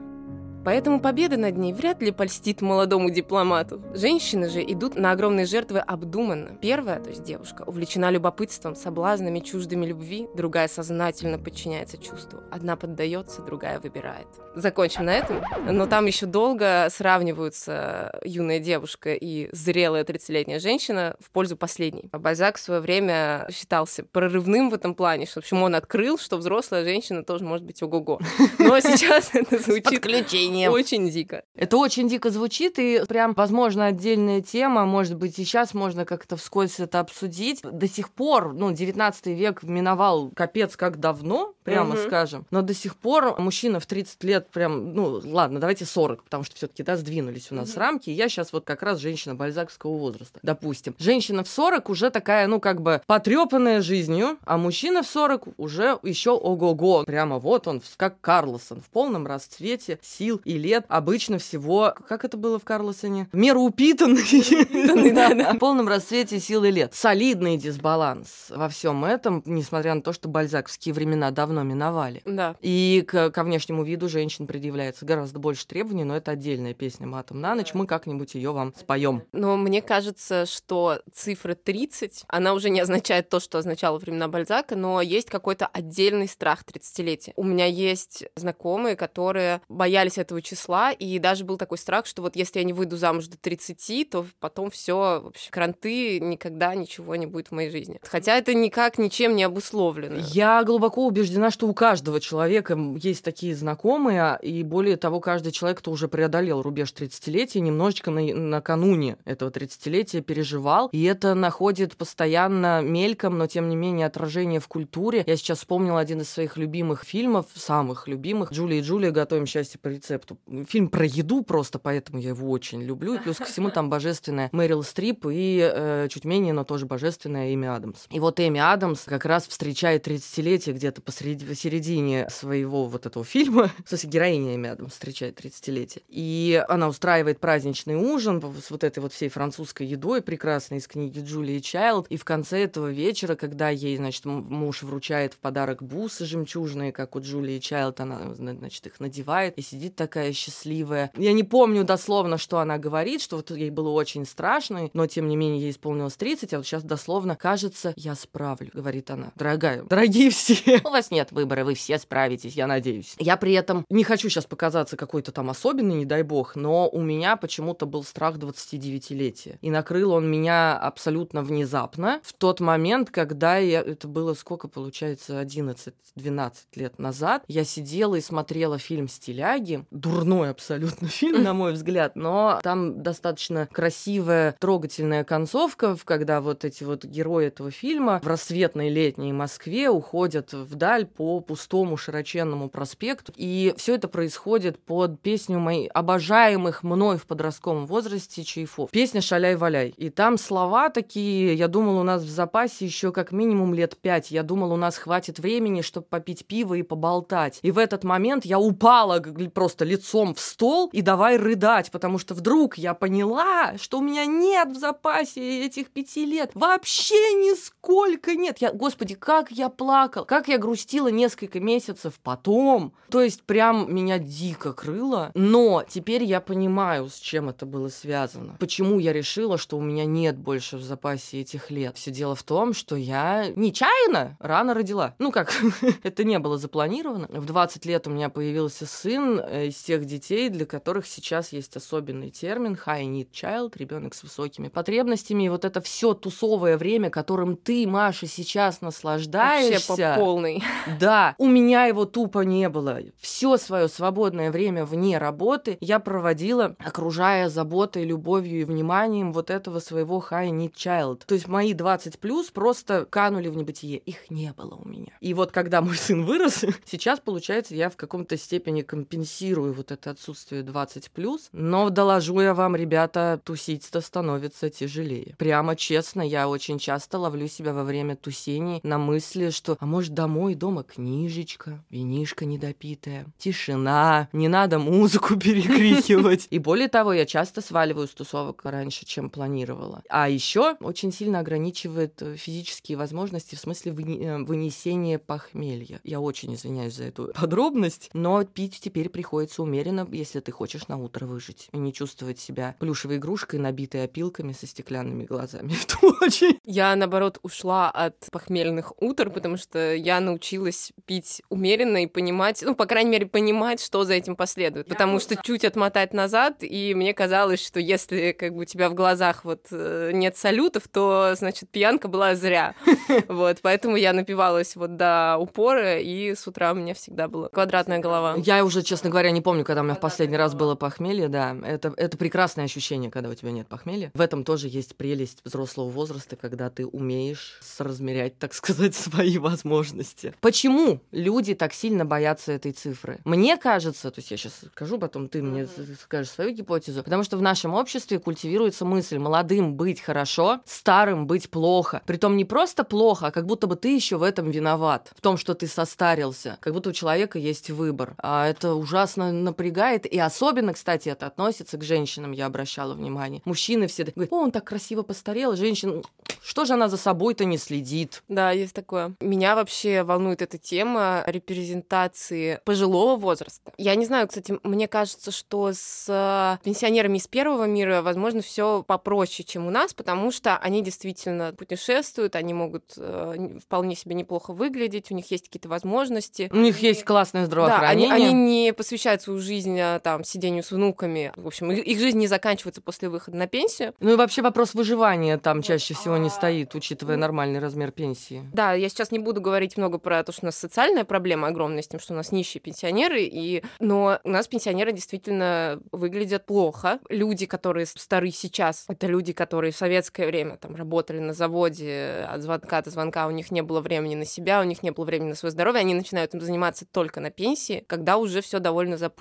Поэтому 0.64 1.00
победа 1.00 1.38
над 1.38 1.58
ней 1.58 1.74
вряд 1.74 2.02
ли 2.02 2.12
польстит 2.12 2.62
молодому 2.62 3.10
дипломату. 3.10 3.82
Женщины 3.94 4.50
же 4.50 4.62
идут 4.64 4.96
на 4.96 5.12
огромные 5.12 5.46
жертвы 5.46 5.80
обдуманно. 5.80 6.58
Первая, 6.62 7.00
то 7.00 7.10
есть 7.10 7.24
девушка, 7.24 7.64
увлечена 7.68 8.10
любопытством, 8.10 8.76
соблазнами, 8.76 9.40
чуждыми 9.40 9.86
любви, 9.86 10.28
другая 10.36 10.68
сознательно 10.68 11.38
подчиняется 11.38 11.98
чувству. 11.98 12.40
Одна 12.52 12.76
поддается, 12.76 13.42
другая 13.42 13.80
выбирает. 13.80 14.28
Закончим 14.56 15.06
на 15.06 15.16
этом. 15.16 15.44
Но 15.70 15.86
там 15.88 16.06
еще 16.06 16.26
долго 16.26 16.88
сравниваются 16.90 18.20
юная 18.24 18.60
девушка 18.60 19.14
и 19.14 19.50
зрелая 19.52 20.04
30-летняя 20.04 20.60
женщина 20.60 21.16
в 21.20 21.32
пользу 21.32 21.58
последней. 21.58 22.10
А 22.12 22.20
Бальзак 22.20 22.58
в 22.58 22.62
свое 22.62 22.80
время 22.80 23.48
считался 23.52 24.04
прорывным 24.04 24.70
в 24.70 24.74
этом 24.74 24.96
плане, 24.96 25.26
что, 25.26 25.42
в 25.42 25.44
общем, 25.44 25.64
он 25.64 25.76
открыл, 25.76 26.18
что 26.18 26.38
взрослая 26.38 26.84
женщина 26.84 27.24
тоже 27.24 27.44
может 27.44 27.66
быть 27.66 27.82
ого-го. 27.82 28.20
Но 28.60 28.80
сейчас 28.80 29.32
это 29.34 29.58
звучит 29.60 30.06
мнением. 30.54 30.72
Очень 30.72 31.10
дико. 31.10 31.44
Это 31.56 31.78
очень 31.78 32.08
дико 32.08 32.30
звучит, 32.30 32.80
и 32.80 33.04
прям, 33.08 33.34
возможно, 33.34 33.88
отдельная 33.88 34.42
тема, 34.42 34.86
может 34.86 35.18
быть, 35.18 35.40
и 35.40 35.46
сейчас 35.46 35.74
можно 35.74 36.06
как-то 36.06 36.38
вскользь 36.38 36.80
это 36.80 37.00
обсудить. 37.00 37.62
До 37.64 37.88
сих 37.88 38.10
пор, 38.12 38.54
ну, 38.54 38.72
19 38.72 39.28
век 39.28 39.64
миновал 39.64 40.32
капец 40.36 40.76
как 40.76 41.00
давно, 41.00 41.54
прямо 41.64 41.96
угу. 41.96 42.04
скажем, 42.06 42.46
но 42.52 42.62
до 42.62 42.74
сих 42.74 42.96
пор 42.96 43.40
мужчина 43.40 43.80
в 43.80 43.86
30 43.86 44.24
лет 44.24 44.50
прям, 44.50 44.94
ну, 44.94 45.22
ладно, 45.24 45.60
давайте 45.60 45.86
40, 45.86 46.24
потому 46.24 46.44
что 46.44 46.56
все 46.56 46.68
таки 46.68 46.84
да, 46.84 46.98
сдвинулись 46.98 47.52
у 47.52 47.56
нас 47.56 47.72
угу. 47.72 47.80
рамки, 47.80 48.10
я 48.10 48.30
сейчас 48.30 48.54
вот 48.54 48.66
как 48.66 48.84
раз 48.84 49.00
женщина 49.00 49.36
бальзакского 49.36 49.98
возраста, 49.98 50.40
допустим. 50.44 50.96
Женщина 51.00 51.44
в 51.44 51.50
40 51.50 51.90
уже 51.90 52.10
такая, 52.10 52.48
ну, 52.48 52.60
как 52.60 52.82
бы 52.82 53.02
потрепанная 53.08 53.82
жизнью, 53.82 54.38
а 54.46 54.58
мужчина 54.58 55.04
в 55.04 55.08
40 55.08 55.48
уже 55.58 55.98
еще 56.04 56.32
ого-го, 56.32 57.04
прямо 57.04 57.40
вот 57.40 57.68
он, 57.68 57.82
как 57.98 58.20
Карлосон, 58.22 58.82
в 58.82 58.90
полном 58.90 59.26
расцвете 59.26 60.00
сил 60.02 60.42
и 60.46 60.58
лет 60.58 60.86
обычно 60.88 61.38
всего, 61.38 61.94
как 62.08 62.26
это 62.26 62.38
было 62.38 62.60
в 62.60 62.64
Карлосоне, 62.64 63.28
меру 63.34 63.62
упитанный, 63.62 64.22
в 64.22 65.58
полном 65.60 65.88
расцвете 65.88 66.40
сил 66.40 66.64
и 66.64 66.72
лет. 66.72 66.94
Солидный 66.94 67.58
дисбаланс 67.58 68.50
во 68.50 68.70
всем 68.70 69.06
этом, 69.06 69.42
несмотря 69.46 69.94
на 69.96 70.02
то, 70.02 70.14
что 70.14 70.30
бальзаковские 70.30 70.94
времена 70.94 71.32
давно 71.32 71.64
миновали. 71.64 72.22
Да. 72.26 72.56
И 72.62 73.04
к, 73.08 73.32
ко 73.32 73.44
внешнему 73.44 73.84
виду 73.84 74.10
женщин 74.10 74.48
предъявляется 74.48 75.06
гораздо 75.06 75.40
больше 75.40 75.68
требований, 75.68 76.04
но 76.04 76.16
это 76.16 76.32
отдельная 76.32 76.74
песня 76.74 77.08
«Матом 77.08 77.42
на 77.42 77.56
ночь». 77.56 77.74
Мы 77.74 77.88
как-нибудь 77.88 78.36
ее 78.36 78.52
вам 78.52 78.74
споем. 78.78 79.24
Но 79.32 79.58
мне 79.58 79.82
кажется, 79.82 80.46
что 80.46 81.00
цифра 81.14 81.56
30, 81.56 82.26
она 82.28 82.54
уже 82.54 82.70
не 82.70 82.80
означает 82.80 83.30
то, 83.30 83.40
что 83.40 83.58
означало 83.58 83.98
времена 83.98 84.28
Бальзака, 84.28 84.76
но 84.76 85.02
есть 85.02 85.30
какой-то 85.30 85.68
отдельный 85.68 86.28
страх 86.28 86.64
30-летия. 86.64 87.34
У 87.36 87.44
меня 87.44 87.66
есть 87.66 88.26
знакомые, 88.36 88.96
которые 88.96 89.62
боялись 89.70 90.18
этого 90.18 90.33
этого 90.34 90.42
числа, 90.42 90.92
и 90.92 91.20
даже 91.20 91.44
был 91.46 91.58
такой 91.58 91.78
страх, 91.78 92.06
что 92.06 92.22
вот 92.22 92.36
если 92.36 92.60
я 92.60 92.66
не 92.66 92.74
выйду 92.74 92.98
замуж 92.98 93.28
до 93.28 93.38
30, 93.38 94.10
то 94.10 94.26
потом 94.40 94.72
все, 94.72 95.22
вообще, 95.24 95.50
кранты, 95.52 96.20
никогда 96.20 96.74
ничего 96.76 97.16
не 97.16 97.26
будет 97.26 97.48
в 97.48 97.52
моей 97.52 97.70
жизни. 97.70 98.00
Хотя 98.04 98.38
это 98.38 98.54
никак 98.54 98.98
ничем 98.98 99.36
не 99.36 99.44
обусловлено. 99.44 100.18
Я 100.34 100.64
глубоко 100.64 101.06
убеждена, 101.06 101.52
что 101.52 101.68
у 101.68 101.74
каждого 101.74 102.20
человека 102.20 102.78
есть 102.98 103.24
такие 103.24 103.56
знакомые, 103.56 104.40
и 104.42 104.64
более 104.64 104.98
того, 104.98 105.20
каждый 105.20 105.52
человек, 105.52 105.80
кто 105.80 105.92
уже 105.92 106.08
преодолел 106.08 106.62
рубеж 106.62 106.94
30-летия, 106.94 107.60
немножечко 107.60 108.12
на, 108.12 108.22
накануне 108.34 109.18
этого 109.26 109.50
30-летия 109.50 110.22
переживал, 110.22 110.90
и 110.92 111.04
это 111.04 111.36
находит 111.36 111.96
постоянно 111.96 112.82
мельком, 112.82 113.38
но 113.38 113.48
тем 113.48 113.70
не 113.70 113.76
менее 113.76 114.08
отражение 114.08 114.60
в 114.60 114.68
культуре. 114.68 115.24
Я 115.28 115.38
сейчас 115.38 115.60
вспомнила 115.60 116.00
один 116.00 116.22
из 116.22 116.30
своих 116.30 116.58
любимых 116.58 117.04
фильмов, 117.04 117.46
самых 117.54 118.08
любимых, 118.08 118.52
«Джулия 118.52 118.80
и 118.80 118.82
Джулия. 118.82 119.12
Готовим 119.12 119.46
счастье 119.46 119.80
по 119.80 119.90
рецепту». 119.90 120.23
Фильм 120.68 120.90
про 120.90 121.06
еду 121.06 121.44
просто, 121.44 121.80
поэтому 121.80 122.20
я 122.20 122.30
его 122.30 122.50
очень 122.50 122.82
люблю. 122.82 123.16
И 123.16 123.20
плюс 123.20 123.38
ко 123.38 123.46
всему 123.46 123.70
там 123.70 123.90
божественная 123.90 124.50
Мэрил 124.52 124.84
Стрип 124.84 125.26
и 125.32 125.60
э, 125.62 126.08
чуть 126.10 126.26
менее, 126.26 126.54
но 126.54 126.64
тоже 126.64 126.86
божественная 126.86 127.54
Эми 127.54 127.68
Адамс. 127.68 128.06
И 128.10 128.20
вот 128.20 128.40
Эми 128.40 128.60
Адамс 128.60 129.04
как 129.04 129.26
раз 129.26 129.48
встречает 129.48 130.08
30-летие 130.08 130.74
где-то 130.74 131.02
посреди, 131.02 131.46
посередине 131.46 132.28
своего 132.30 132.86
вот 132.86 133.06
этого 133.06 133.26
фильма. 133.26 133.72
В 133.86 133.90
смысле, 133.90 134.10
героиня 134.10 134.56
Эми 134.56 134.70
Адамс 134.70 134.94
встречает 134.94 135.40
30-летие. 135.40 136.04
И 136.08 136.64
она 136.68 136.88
устраивает 136.88 137.40
праздничный 137.40 137.96
ужин 137.96 138.42
с 138.42 138.72
вот 138.72 138.84
этой 138.84 139.00
вот 139.00 139.14
всей 139.14 139.30
французской 139.30 139.86
едой 139.86 140.22
прекрасной 140.22 140.78
из 140.78 140.88
книги 140.88 141.20
Джулии 141.20 141.60
Чайлд. 141.60 142.08
И 142.08 142.18
в 142.18 142.26
конце 142.26 142.64
этого 142.64 142.92
вечера, 142.92 143.36
когда 143.36 143.70
ей, 143.70 143.98
значит, 143.98 144.26
муж 144.26 144.84
вручает 144.84 145.34
в 145.34 145.38
подарок 145.38 145.84
бусы 145.84 146.26
жемчужные, 146.26 146.92
как 146.92 147.16
у 147.16 147.20
Джулии 147.20 147.60
Чайлд, 147.60 148.00
она, 148.00 148.34
значит, 148.36 148.86
их 148.88 149.00
надевает 149.00 149.58
и 149.58 149.62
сидит 149.62 149.96
такая 150.14 150.32
счастливая. 150.32 151.12
Я 151.18 151.34
не 151.34 151.42
помню 151.42 151.84
дословно, 151.84 152.38
что 152.38 152.60
она 152.60 152.78
говорит, 152.78 153.20
что 153.20 153.38
вот 153.38 153.50
ей 153.50 153.72
было 153.72 153.90
очень 153.90 154.28
страшно, 154.28 154.92
но 154.94 155.08
тем 155.08 155.28
не 155.28 155.36
менее 155.36 155.62
ей 155.62 155.72
исполнилось 155.72 156.16
30, 156.16 156.54
а 156.54 156.58
вот 156.58 156.68
сейчас 156.68 156.84
дословно 156.84 157.36
кажется, 157.36 157.94
я 157.96 158.14
справлю, 158.14 158.70
говорит 158.74 159.10
она. 159.10 159.32
Дорогая, 159.36 159.82
дорогие 159.82 160.30
все, 160.30 160.82
у 160.84 160.90
вас 160.90 161.10
нет 161.10 161.32
выбора, 161.32 161.64
вы 161.64 161.74
все 161.74 161.98
справитесь, 161.98 162.54
я 162.54 162.68
надеюсь. 162.68 163.16
Я 163.18 163.38
при 163.38 163.54
этом 163.54 163.88
не 163.90 164.04
хочу 164.04 164.30
сейчас 164.30 164.46
показаться 164.46 164.98
какой-то 164.98 165.32
там 165.32 165.50
особенный, 165.50 165.96
не 165.96 166.06
дай 166.06 166.22
бог, 166.22 166.56
но 166.56 166.88
у 166.88 167.02
меня 167.02 167.36
почему-то 167.36 167.88
был 167.88 168.04
страх 168.04 168.38
29-летия. 168.38 169.58
И 169.62 169.72
накрыл 169.72 170.12
он 170.12 170.30
меня 170.30 170.78
абсолютно 170.78 171.42
внезапно 171.42 172.22
в 172.24 172.34
тот 172.34 172.60
момент, 172.60 173.10
когда 173.10 173.58
я, 173.58 173.82
это 173.82 174.08
было 174.08 174.36
сколько 174.36 174.68
получается, 174.68 175.42
11-12 175.42 176.54
лет 176.76 177.00
назад, 177.00 177.44
я 177.48 177.64
сидела 177.64 178.14
и 178.14 178.22
смотрела 178.22 178.78
фильм 178.78 179.08
«Стиляги», 179.08 179.86
дурной 179.94 180.50
абсолютно 180.50 181.08
фильм, 181.10 181.44
на 181.44 181.54
мой 181.54 181.74
взгляд, 181.74 182.16
но 182.16 182.60
там 182.64 183.02
достаточно 183.04 183.68
красивая, 183.72 184.56
трогательная 184.60 185.24
концовка, 185.24 185.96
когда 186.04 186.42
вот 186.42 186.66
эти 186.66 186.84
вот 186.84 187.06
герои 187.06 187.48
этого 187.48 187.72
фильма 187.72 188.20
в 188.24 188.28
рассветной 188.28 188.90
летней 188.90 189.32
Москве 189.32 189.90
уходят 189.90 190.54
вдаль 190.54 191.06
по 191.06 191.40
пустому 191.40 191.98
широченному 191.98 192.70
проспекту, 192.70 193.32
и 193.36 193.74
все 193.78 193.96
это 193.96 194.08
происходит 194.08 194.80
под 194.80 195.22
песню 195.22 195.60
моей 195.60 195.88
обожаемых 195.88 196.84
мной 196.84 197.18
в 197.18 197.26
подростковом 197.26 197.86
возрасте 197.86 198.44
чайфов. 198.44 198.90
Песня 198.92 199.22
«Шаляй-валяй». 199.22 199.94
И 199.98 200.10
там 200.10 200.38
слова 200.38 200.90
такие, 200.90 201.54
я 201.54 201.68
думала, 201.68 202.02
у 202.02 202.04
нас 202.04 202.24
в 202.24 202.30
запасе 202.30 202.86
еще 202.86 203.12
как 203.12 203.32
минимум 203.32 203.74
лет 203.74 203.98
пять. 203.98 204.32
Я 204.32 204.44
думала, 204.44 204.74
у 204.74 204.78
нас 204.78 204.98
хватит 204.98 205.40
времени, 205.40 205.82
чтобы 205.82 206.08
попить 206.08 206.46
пиво 206.46 206.74
и 206.74 206.84
поболтать. 206.84 207.60
И 207.62 207.72
в 207.72 207.78
этот 207.78 208.04
момент 208.04 208.46
я 208.46 208.60
упала 208.60 209.20
просто 209.54 209.83
лицом 209.84 210.36
в 210.36 210.40
стол 210.40 210.90
и 210.92 211.02
давай 211.02 211.38
рыдать, 211.38 211.92
потому 211.92 212.18
что 212.18 212.34
вдруг 212.34 212.78
я 212.78 212.94
поняла, 212.94 213.78
что 213.78 214.00
у 214.00 214.02
меня 214.02 214.26
нет 214.26 214.70
в 214.70 214.80
запасе 214.80 215.66
этих 215.66 215.90
пяти 215.92 216.26
лет. 216.26 216.52
Вообще 216.54 217.16
нисколько 217.34 218.36
нет. 218.36 218.60
Я, 218.60 218.72
господи, 218.72 219.16
как 219.16 219.52
я 219.52 219.70
плакал, 219.70 220.26
как 220.26 220.48
я 220.48 220.58
грустила 220.58 221.10
несколько 221.10 221.60
месяцев 221.60 222.20
потом. 222.24 222.94
То 223.10 223.22
есть 223.22 223.44
прям 223.44 223.94
меня 223.94 224.20
дико 224.20 224.74
крыло. 224.74 225.32
Но 225.34 225.84
теперь 225.88 226.24
я 226.24 226.42
понимаю, 226.42 227.10
с 227.10 227.16
чем 227.16 227.50
это 227.50 227.66
было 227.66 227.90
связано. 227.90 228.56
Почему 228.60 229.00
я 229.00 229.14
решила, 229.14 229.58
что 229.58 229.78
у 229.78 229.82
меня 229.82 230.06
нет 230.06 230.38
больше 230.38 230.78
в 230.78 230.84
запасе 230.84 231.42
этих 231.42 231.72
лет. 231.72 231.98
Все 231.98 232.12
дело 232.12 232.36
в 232.36 232.44
том, 232.44 232.74
что 232.74 232.96
я 232.96 233.48
нечаянно 233.56 234.38
рано 234.40 234.74
родила. 234.74 235.16
Ну 235.20 235.32
как, 235.32 235.54
это 236.04 236.24
не 236.24 236.40
было 236.40 236.58
запланировано. 236.58 237.28
В 237.30 237.46
20 237.46 237.86
лет 237.86 238.08
у 238.08 238.10
меня 238.10 238.30
появился 238.30 238.86
сын 238.86 239.40
э, 239.40 239.72
из 239.74 239.82
тех 239.82 240.06
детей, 240.06 240.50
для 240.50 240.66
которых 240.66 241.08
сейчас 241.08 241.52
есть 241.52 241.76
особенный 241.76 242.30
термин 242.30 242.78
high 242.86 243.06
need 243.06 243.30
child, 243.32 243.74
ребенок 243.76 244.14
с 244.14 244.24
высокими 244.24 244.68
потребностями. 244.68 245.44
И 245.44 245.50
вот 245.50 245.66
это 245.66 245.82
все 245.82 246.14
тусовое 246.14 246.78
время, 246.78 247.10
которым 247.10 247.58
ты, 247.58 247.88
Маша, 247.88 248.28
сейчас 248.28 248.82
наслаждаешься. 248.82 249.92
Вообще 249.92 250.14
по 250.14 250.20
полной. 250.20 250.64
Да, 251.00 251.36
у 251.38 251.48
меня 251.48 251.86
его 251.86 252.06
тупо 252.06 252.42
не 252.42 252.70
было. 252.70 253.00
Все 253.20 253.58
свое 253.58 253.88
свободное 253.88 254.52
время 254.52 254.86
вне 254.86 255.18
работы 255.18 255.78
я 255.82 256.00
проводила, 256.00 256.76
окружая 256.80 257.50
заботой, 257.50 258.06
любовью 258.06 258.62
и 258.62 258.64
вниманием 258.64 259.34
вот 259.34 259.50
этого 259.50 259.80
своего 259.80 260.24
high 260.30 260.52
need 260.52 260.74
child. 260.74 261.24
То 261.26 261.34
есть 261.34 261.48
мои 261.48 261.74
20 261.74 262.20
плюс 262.20 262.52
просто 262.52 263.06
канули 263.10 263.48
в 263.48 263.56
небытие. 263.56 263.98
Их 263.98 264.30
не 264.30 264.54
было 264.54 264.76
у 264.76 264.88
меня. 264.88 265.14
И 265.20 265.34
вот 265.34 265.52
когда 265.52 265.82
мой 265.82 265.96
сын 265.96 266.26
вырос, 266.26 266.64
сейчас, 266.86 267.20
получается, 267.20 267.76
я 267.76 267.90
в 267.90 267.96
каком-то 267.96 268.38
степени 268.38 268.82
компенсирую 268.82 269.63
вот 269.72 269.92
это 269.92 270.12
отсутствие 270.12 270.64
20 270.64 271.12
плюс. 271.12 271.50
Но 271.52 271.90
доложу 271.90 272.42
я 272.42 272.54
вам, 272.54 272.76
ребята, 272.76 273.40
тусить-то 273.44 274.02
становится 274.02 274.70
тяжелее. 274.70 275.36
Прямо 275.38 275.76
честно, 275.76 276.22
я 276.22 276.48
очень 276.50 276.80
часто 276.80 277.18
ловлю 277.18 277.48
себя 277.48 277.74
во 277.74 277.84
время 277.84 278.16
тусений 278.16 278.80
на 278.84 278.98
мысли, 278.98 279.50
что, 279.50 279.78
а 279.80 279.86
может, 279.86 280.14
домой, 280.14 280.56
дома 280.56 280.84
книжечка, 280.84 281.84
винишка 281.90 282.46
недопитая, 282.46 283.26
тишина, 283.38 284.30
не 284.34 284.48
надо 284.48 284.80
музыку 284.80 285.36
перекрикивать. 285.40 286.48
И 286.50 286.60
более 286.60 286.88
того, 286.88 287.14
я 287.14 287.26
часто 287.26 287.62
сваливаю 287.62 288.08
с 288.08 288.12
тусовок 288.12 288.62
раньше, 288.64 289.06
чем 289.06 289.30
планировала. 289.30 290.02
А 290.10 290.30
еще 290.30 290.76
очень 290.80 291.12
сильно 291.12 291.40
ограничивает 291.40 292.22
э, 292.22 292.36
физические 292.36 292.98
возможности 292.98 293.56
в 293.56 293.60
смысле 293.60 293.92
э, 293.92 294.44
вынесения 294.44 295.20
похмелья. 295.20 296.02
Я 296.04 296.20
очень 296.20 296.56
извиняюсь 296.56 296.96
за 296.96 297.06
эту 297.06 297.32
подробность, 297.36 298.10
но 298.14 298.44
пить 298.44 298.80
теперь 298.82 299.10
приходится 299.10 299.53
умеренно, 299.62 300.08
если 300.12 300.40
ты 300.40 300.52
хочешь 300.52 300.88
на 300.88 300.98
утро 300.98 301.26
выжить 301.26 301.70
и 301.72 301.78
не 301.78 301.94
чувствовать 301.94 302.40
себя 302.40 302.76
плюшевой 302.80 303.18
игрушкой, 303.18 303.60
набитой 303.60 304.04
опилками 304.06 304.54
со 304.54 304.68
стеклянными 304.68 305.26
глазами. 305.26 305.74
Это 305.84 305.98
очень... 306.22 306.60
Я, 306.66 306.96
наоборот, 306.96 307.40
ушла 307.44 307.90
от 307.90 308.16
похмельных 308.32 308.94
утр, 309.02 309.30
потому 309.30 309.58
что 309.58 309.94
я 309.94 310.20
научилась 310.20 310.92
пить 311.06 311.42
умеренно 311.50 312.04
и 312.04 312.08
понимать, 312.08 312.64
ну, 312.66 312.76
по 312.76 312.86
крайней 312.86 313.12
мере, 313.12 313.26
понимать, 313.26 313.82
что 313.82 314.04
за 314.04 314.14
этим 314.14 314.36
последует. 314.36 314.88
Я 314.88 314.94
потому 314.94 315.20
что 315.20 315.36
чуть 315.36 315.66
отмотать 315.66 316.14
назад, 316.14 316.58
и 316.62 316.94
мне 316.96 317.14
казалось, 317.14 317.66
что 317.66 317.80
если 317.80 318.32
как 318.32 318.54
бы 318.54 318.62
у 318.62 318.66
тебя 318.66 318.90
в 318.90 318.94
глазах 318.94 319.46
вот 319.46 319.68
э, 319.72 320.12
нет 320.14 320.38
салютов, 320.38 320.88
то, 320.88 321.34
значит, 321.36 321.70
пьянка 321.70 322.08
была 322.08 322.36
зря. 322.36 322.76
Вот, 323.28 323.60
поэтому 323.62 323.96
я 323.96 324.14
напивалась 324.14 324.76
вот 324.76 324.96
до 324.98 325.38
упора, 325.38 326.00
и 326.00 326.36
с 326.36 326.48
утра 326.48 326.72
у 326.72 326.76
меня 326.76 326.94
всегда 326.94 327.28
была 327.28 327.50
квадратная 327.50 328.00
голова. 328.00 328.36
Я 328.38 328.64
уже, 328.66 328.82
честно 328.82 329.10
говоря, 329.10 329.32
не 329.32 329.42
помню, 329.44 329.64
когда 329.64 329.82
у 329.82 329.84
меня 329.84 329.96
в 329.96 330.00
последний 330.00 330.38
раз 330.38 330.56
было 330.56 330.76
похмелье, 330.76 331.28
да. 331.28 331.56
Это, 331.64 331.94
это 331.98 332.18
прекрасное 332.18 332.66
ощущение, 332.66 333.12
когда 333.12 333.30
у 333.30 333.36
тебя 333.36 333.52
нет 333.52 333.68
похмелья. 333.68 334.12
В 334.14 334.22
этом 334.22 334.44
тоже 334.44 334.68
есть 334.68 334.96
прелесть 334.96 335.40
взрослого 335.44 335.90
возраста, 335.90 336.36
когда 336.36 336.70
ты 336.70 336.86
умеешь 336.86 337.60
соразмерять, 337.62 338.40
так 338.40 338.54
сказать, 338.54 338.96
свои 338.96 339.38
возможности. 339.38 340.34
Почему 340.42 341.02
люди 341.12 341.54
так 341.54 341.74
сильно 341.74 342.06
боятся 342.06 342.52
этой 342.52 342.72
цифры? 342.72 343.20
Мне 343.26 343.58
кажется, 343.58 344.10
то 344.10 344.20
есть 344.20 344.32
я 344.32 344.38
сейчас 344.38 344.62
скажу, 344.74 344.98
потом 344.98 345.28
ты 345.28 345.42
мне 345.42 345.68
скажешь 346.02 346.32
свою 346.32 346.52
гипотезу, 346.52 347.04
потому 347.04 347.24
что 347.24 347.38
в 347.38 347.42
нашем 347.42 347.74
обществе 347.74 348.20
культивируется 348.20 348.86
мысль 348.86 349.18
молодым 349.18 349.76
быть 349.76 350.02
хорошо, 350.02 350.62
старым 350.66 351.28
быть 351.28 351.50
плохо. 351.50 352.02
Притом 352.06 352.38
не 352.38 352.46
просто 352.46 352.84
плохо, 352.84 353.28
а 353.28 353.32
как 353.32 353.46
будто 353.46 353.68
бы 353.68 353.76
ты 353.76 353.94
еще 353.96 354.18
в 354.18 354.24
этом 354.24 354.50
виноват, 354.50 355.12
в 355.16 355.22
том, 355.22 355.38
что 355.38 355.54
ты 355.54 355.68
состарился, 355.68 356.58
как 356.62 356.74
будто 356.74 356.90
у 356.90 356.94
человека 356.94 357.38
есть 357.40 357.70
выбор. 357.70 358.16
А 358.18 358.48
это 358.48 358.76
ужасно 358.76 359.33
напрягает, 359.34 360.06
и 360.06 360.20
особенно, 360.20 360.74
кстати, 360.74 361.10
это 361.10 361.28
относится 361.28 361.78
к 361.78 361.84
женщинам, 361.84 362.32
я 362.32 362.46
обращала 362.46 362.94
внимание. 362.94 363.42
Мужчины 363.46 363.88
все 363.88 364.04
говорят, 364.04 364.32
о, 364.32 364.38
он 364.38 364.52
так 364.52 364.64
красиво 364.66 365.04
постарел, 365.04 365.56
женщина, 365.56 366.02
что 366.44 366.66
же 366.66 366.74
она 366.74 366.90
за 366.90 366.98
собой-то 366.98 367.46
не 367.46 367.58
следит? 367.58 368.22
Да, 368.28 368.52
есть 368.52 368.74
такое. 368.74 369.16
Меня 369.22 369.56
вообще 369.56 370.04
волнует 370.04 370.42
эта 370.42 370.58
тема 370.58 371.24
репрезентации 371.26 372.60
пожилого 372.66 373.16
возраста. 373.16 373.72
Я 373.78 373.96
не 373.96 374.06
знаю, 374.06 374.28
кстати, 374.28 374.60
мне 374.64 374.88
кажется, 374.88 375.32
что 375.32 375.72
с 375.74 376.06
э, 376.10 376.64
пенсионерами 376.64 377.18
из 377.18 377.28
первого 377.28 377.66
мира, 377.66 378.02
возможно, 378.02 378.42
все 378.42 378.84
попроще, 378.84 379.46
чем 379.46 379.68
у 379.68 379.70
нас, 379.70 379.94
потому 379.94 380.32
что 380.32 380.58
они 380.58 380.82
действительно 380.82 381.54
путешествуют, 381.54 382.36
они 382.36 382.54
могут 382.54 382.94
э, 382.98 383.60
вполне 383.64 383.96
себе 383.96 384.16
неплохо 384.16 384.54
выглядеть, 384.54 385.12
у 385.12 385.16
них 385.16 385.32
есть 385.32 385.46
какие-то 385.46 385.70
возможности. 385.70 386.50
У 386.52 386.58
них 386.58 386.80
есть 386.80 387.06
классное 387.06 387.46
здравоохранение. 387.46 388.10
Да, 388.10 388.16
они, 388.16 388.26
они 388.26 388.34
не 388.34 388.74
посвящают 388.74 389.23
свою 389.24 389.40
жизнь 389.40 389.80
а, 389.80 390.00
там 390.00 390.24
сидению 390.24 390.64
с 390.64 390.72
внуками. 390.72 391.32
В 391.36 391.48
общем, 391.48 391.72
их, 391.72 391.84
их 391.86 392.00
жизнь 392.00 392.18
не 392.18 392.28
заканчивается 392.28 392.82
после 392.82 393.10
выхода 393.10 393.38
на 393.38 393.48
пенсию. 393.48 393.94
Ну 394.00 394.14
и 394.14 394.16
вообще 394.16 394.42
вопрос 394.42 394.74
выживания 394.74 395.38
там 395.38 395.62
чаще 395.62 395.94
всего 395.94 396.18
не 396.18 396.30
стоит, 396.30 396.76
учитывая 396.76 397.18
нормальный 397.18 397.60
размер 397.60 397.92
пенсии. 397.92 398.44
Да, 398.54 398.74
я 398.74 398.90
сейчас 398.90 399.12
не 399.12 399.20
буду 399.20 399.42
говорить 399.42 399.78
много 399.78 399.98
про 399.98 400.24
то, 400.24 400.32
что 400.32 400.46
у 400.46 400.48
нас 400.48 400.58
социальная 400.58 401.04
проблема 401.04 401.48
огромная 401.48 401.82
с 401.82 401.88
тем, 401.88 402.00
что 402.00 402.14
у 402.14 402.16
нас 402.16 402.32
нищие 402.32 402.62
пенсионеры, 402.62 403.24
и... 403.24 403.64
но 403.80 404.20
у 404.24 404.30
нас 404.30 404.48
пенсионеры 404.48 404.92
действительно 404.92 405.80
выглядят 405.92 406.46
плохо. 406.46 407.00
Люди, 407.10 407.46
которые 407.46 407.86
стары 407.86 408.32
сейчас, 408.32 408.86
это 408.88 409.08
люди, 409.08 409.34
которые 409.34 409.72
в 409.72 409.78
советское 409.78 410.28
время 410.28 410.58
там 410.58 410.76
работали 410.76 411.20
на 411.20 411.34
заводе 411.34 412.28
от 412.30 412.42
звонка 412.42 412.82
до 412.82 412.90
звонка, 412.90 413.28
у 413.28 413.32
них 413.32 413.52
не 413.52 413.62
было 413.62 413.82
времени 413.82 414.16
на 414.16 414.26
себя, 414.26 414.62
у 414.62 414.64
них 414.64 414.84
не 414.84 414.92
было 414.92 415.06
времени 415.06 415.30
на 415.30 415.36
свое 415.36 415.52
здоровье, 415.52 415.82
они 415.82 415.94
начинают 415.94 416.34
им 416.34 416.42
заниматься 416.42 416.86
только 416.92 417.20
на 417.20 417.32
пенсии, 417.32 417.84
когда 417.88 418.18
уже 418.18 418.42
все 418.42 418.60
довольно 418.60 418.98
запущено. 418.98 419.13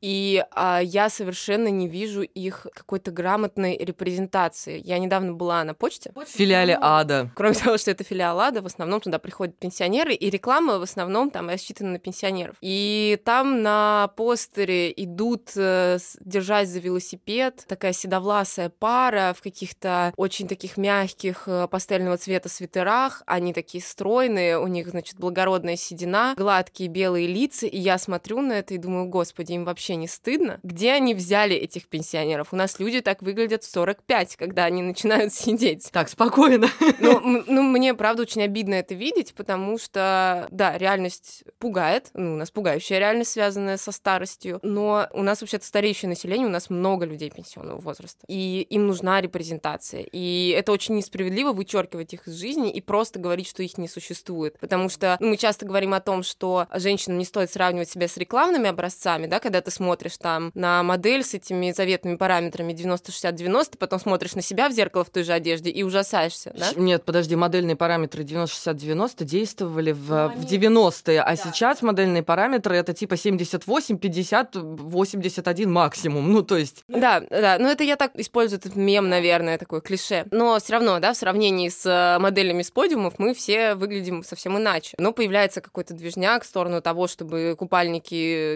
И 0.00 0.44
а, 0.52 0.80
я 0.80 1.08
совершенно 1.08 1.68
не 1.68 1.88
вижу 1.88 2.22
их 2.22 2.66
какой-то 2.74 3.10
грамотной 3.10 3.76
репрезентации. 3.76 4.80
Я 4.84 4.98
недавно 4.98 5.32
была 5.32 5.62
на 5.64 5.74
почте. 5.74 6.12
В 6.14 6.24
филиале 6.28 6.78
ада. 6.80 7.30
Кроме 7.34 7.54
того, 7.54 7.78
что 7.78 7.90
это 7.90 8.04
филиал 8.04 8.40
ада, 8.40 8.62
в 8.62 8.66
основном 8.66 9.00
туда 9.00 9.18
приходят 9.18 9.56
пенсионеры, 9.58 10.14
и 10.14 10.30
реклама 10.30 10.78
в 10.78 10.82
основном 10.82 11.30
там 11.30 11.48
рассчитана 11.48 11.92
на 11.92 11.98
пенсионеров. 11.98 12.56
И 12.60 13.20
там 13.24 13.62
на 13.62 14.08
постере 14.16 14.92
идут, 14.96 15.50
э, 15.56 15.98
держась 16.20 16.68
за 16.68 16.80
велосипед, 16.80 17.64
такая 17.68 17.92
седовласая 17.92 18.70
пара 18.70 19.34
в 19.36 19.42
каких-то 19.42 20.12
очень 20.16 20.48
таких 20.48 20.76
мягких 20.76 21.44
э, 21.46 21.68
пастельного 21.68 22.16
цвета 22.16 22.48
свитерах. 22.48 23.22
Они 23.26 23.52
такие 23.52 23.82
стройные, 23.82 24.58
у 24.58 24.66
них, 24.66 24.88
значит, 24.88 25.16
благородная 25.18 25.76
седина, 25.76 26.34
гладкие 26.36 26.88
белые 26.88 27.26
лица, 27.26 27.66
и 27.66 27.78
я 27.78 27.98
смотрю 27.98 28.40
на 28.40 28.54
это 28.54 28.74
и 28.74 28.78
думаю, 28.78 29.06
господи, 29.06 29.29
им 29.38 29.64
вообще 29.64 29.96
не 29.96 30.08
стыдно? 30.08 30.60
Где 30.62 30.92
они 30.92 31.14
взяли 31.14 31.56
этих 31.56 31.88
пенсионеров? 31.88 32.48
У 32.52 32.56
нас 32.56 32.78
люди 32.78 33.00
так 33.00 33.22
выглядят 33.22 33.64
в 33.64 33.70
45, 33.70 34.36
когда 34.36 34.64
они 34.64 34.82
начинают 34.82 35.32
сидеть. 35.34 35.88
Так, 35.92 36.08
спокойно. 36.08 36.68
Ну, 36.98 37.20
ну, 37.46 37.62
мне, 37.62 37.94
правда, 37.94 38.22
очень 38.22 38.42
обидно 38.42 38.74
это 38.74 38.94
видеть, 38.94 39.34
потому 39.34 39.78
что, 39.78 40.48
да, 40.50 40.76
реальность 40.78 41.44
пугает. 41.58 42.10
Ну, 42.14 42.34
у 42.34 42.36
нас 42.36 42.50
пугающая 42.50 42.98
реальность, 42.98 43.32
связанная 43.32 43.76
со 43.76 43.92
старостью. 43.92 44.58
Но 44.62 45.08
у 45.12 45.22
нас 45.22 45.40
вообще-то 45.40 45.64
стареющее 45.64 46.08
население, 46.08 46.46
у 46.46 46.50
нас 46.50 46.70
много 46.70 47.06
людей 47.06 47.30
пенсионного 47.30 47.80
возраста. 47.80 48.24
И 48.28 48.66
им 48.70 48.86
нужна 48.86 49.20
репрезентация. 49.20 50.02
И 50.02 50.54
это 50.56 50.72
очень 50.72 50.96
несправедливо 50.96 51.52
вычеркивать 51.52 52.14
их 52.14 52.26
из 52.26 52.34
жизни 52.34 52.70
и 52.70 52.80
просто 52.80 53.18
говорить, 53.18 53.48
что 53.48 53.62
их 53.62 53.78
не 53.78 53.88
существует. 53.88 54.58
Потому 54.58 54.88
что 54.88 55.16
ну, 55.20 55.28
мы 55.28 55.36
часто 55.36 55.66
говорим 55.66 55.94
о 55.94 56.00
том, 56.00 56.22
что 56.22 56.66
женщинам 56.74 57.18
не 57.18 57.24
стоит 57.24 57.50
сравнивать 57.50 57.88
себя 57.88 58.08
с 58.08 58.16
рекламными 58.16 58.68
образцами, 58.68 59.19
да, 59.26 59.40
когда 59.40 59.60
ты 59.60 59.70
смотришь 59.70 60.16
там 60.18 60.50
на 60.54 60.82
модель 60.82 61.24
с 61.24 61.34
этими 61.34 61.72
заветными 61.72 62.16
параметрами 62.16 62.72
90-60-90, 62.72 63.78
потом 63.78 64.00
смотришь 64.00 64.34
на 64.34 64.42
себя 64.42 64.68
в 64.68 64.72
зеркало 64.72 65.04
в 65.04 65.10
той 65.10 65.24
же 65.24 65.32
одежде 65.32 65.70
и 65.70 65.82
ужасаешься, 65.82 66.52
да? 66.54 66.70
Нет, 66.76 67.04
подожди, 67.04 67.36
модельные 67.36 67.76
параметры 67.76 68.22
90-60-90 68.24 69.24
действовали 69.24 69.92
в, 69.92 70.32
ну, 70.34 70.40
в 70.40 70.44
90-е, 70.44 71.20
а 71.20 71.30
да. 71.30 71.36
сейчас 71.36 71.82
модельные 71.82 72.22
параметры 72.22 72.76
это 72.76 72.92
типа 72.92 73.16
78, 73.16 73.98
50, 73.98 74.56
81 74.56 75.70
максимум, 75.70 76.32
ну 76.32 76.42
то 76.42 76.56
есть... 76.56 76.84
Да, 76.88 77.20
да, 77.20 77.56
ну 77.58 77.68
это 77.68 77.84
я 77.84 77.96
так 77.96 78.12
использую 78.14 78.58
этот 78.58 78.76
мем, 78.76 79.08
наверное, 79.08 79.58
такое 79.58 79.80
клише. 79.80 80.26
Но 80.30 80.58
все 80.58 80.74
равно, 80.74 80.98
да, 81.00 81.12
в 81.12 81.16
сравнении 81.16 81.68
с 81.68 81.86
э, 81.86 82.18
моделями 82.18 82.62
с 82.62 82.70
подиумов 82.70 83.14
мы 83.18 83.34
все 83.34 83.74
выглядим 83.74 84.22
совсем 84.22 84.56
иначе. 84.58 84.94
Но 84.98 85.12
появляется 85.12 85.60
какой-то 85.60 85.94
движняк 85.94 86.44
в 86.44 86.46
сторону 86.46 86.82
того, 86.82 87.08
чтобы 87.08 87.54
купальники 87.58 88.54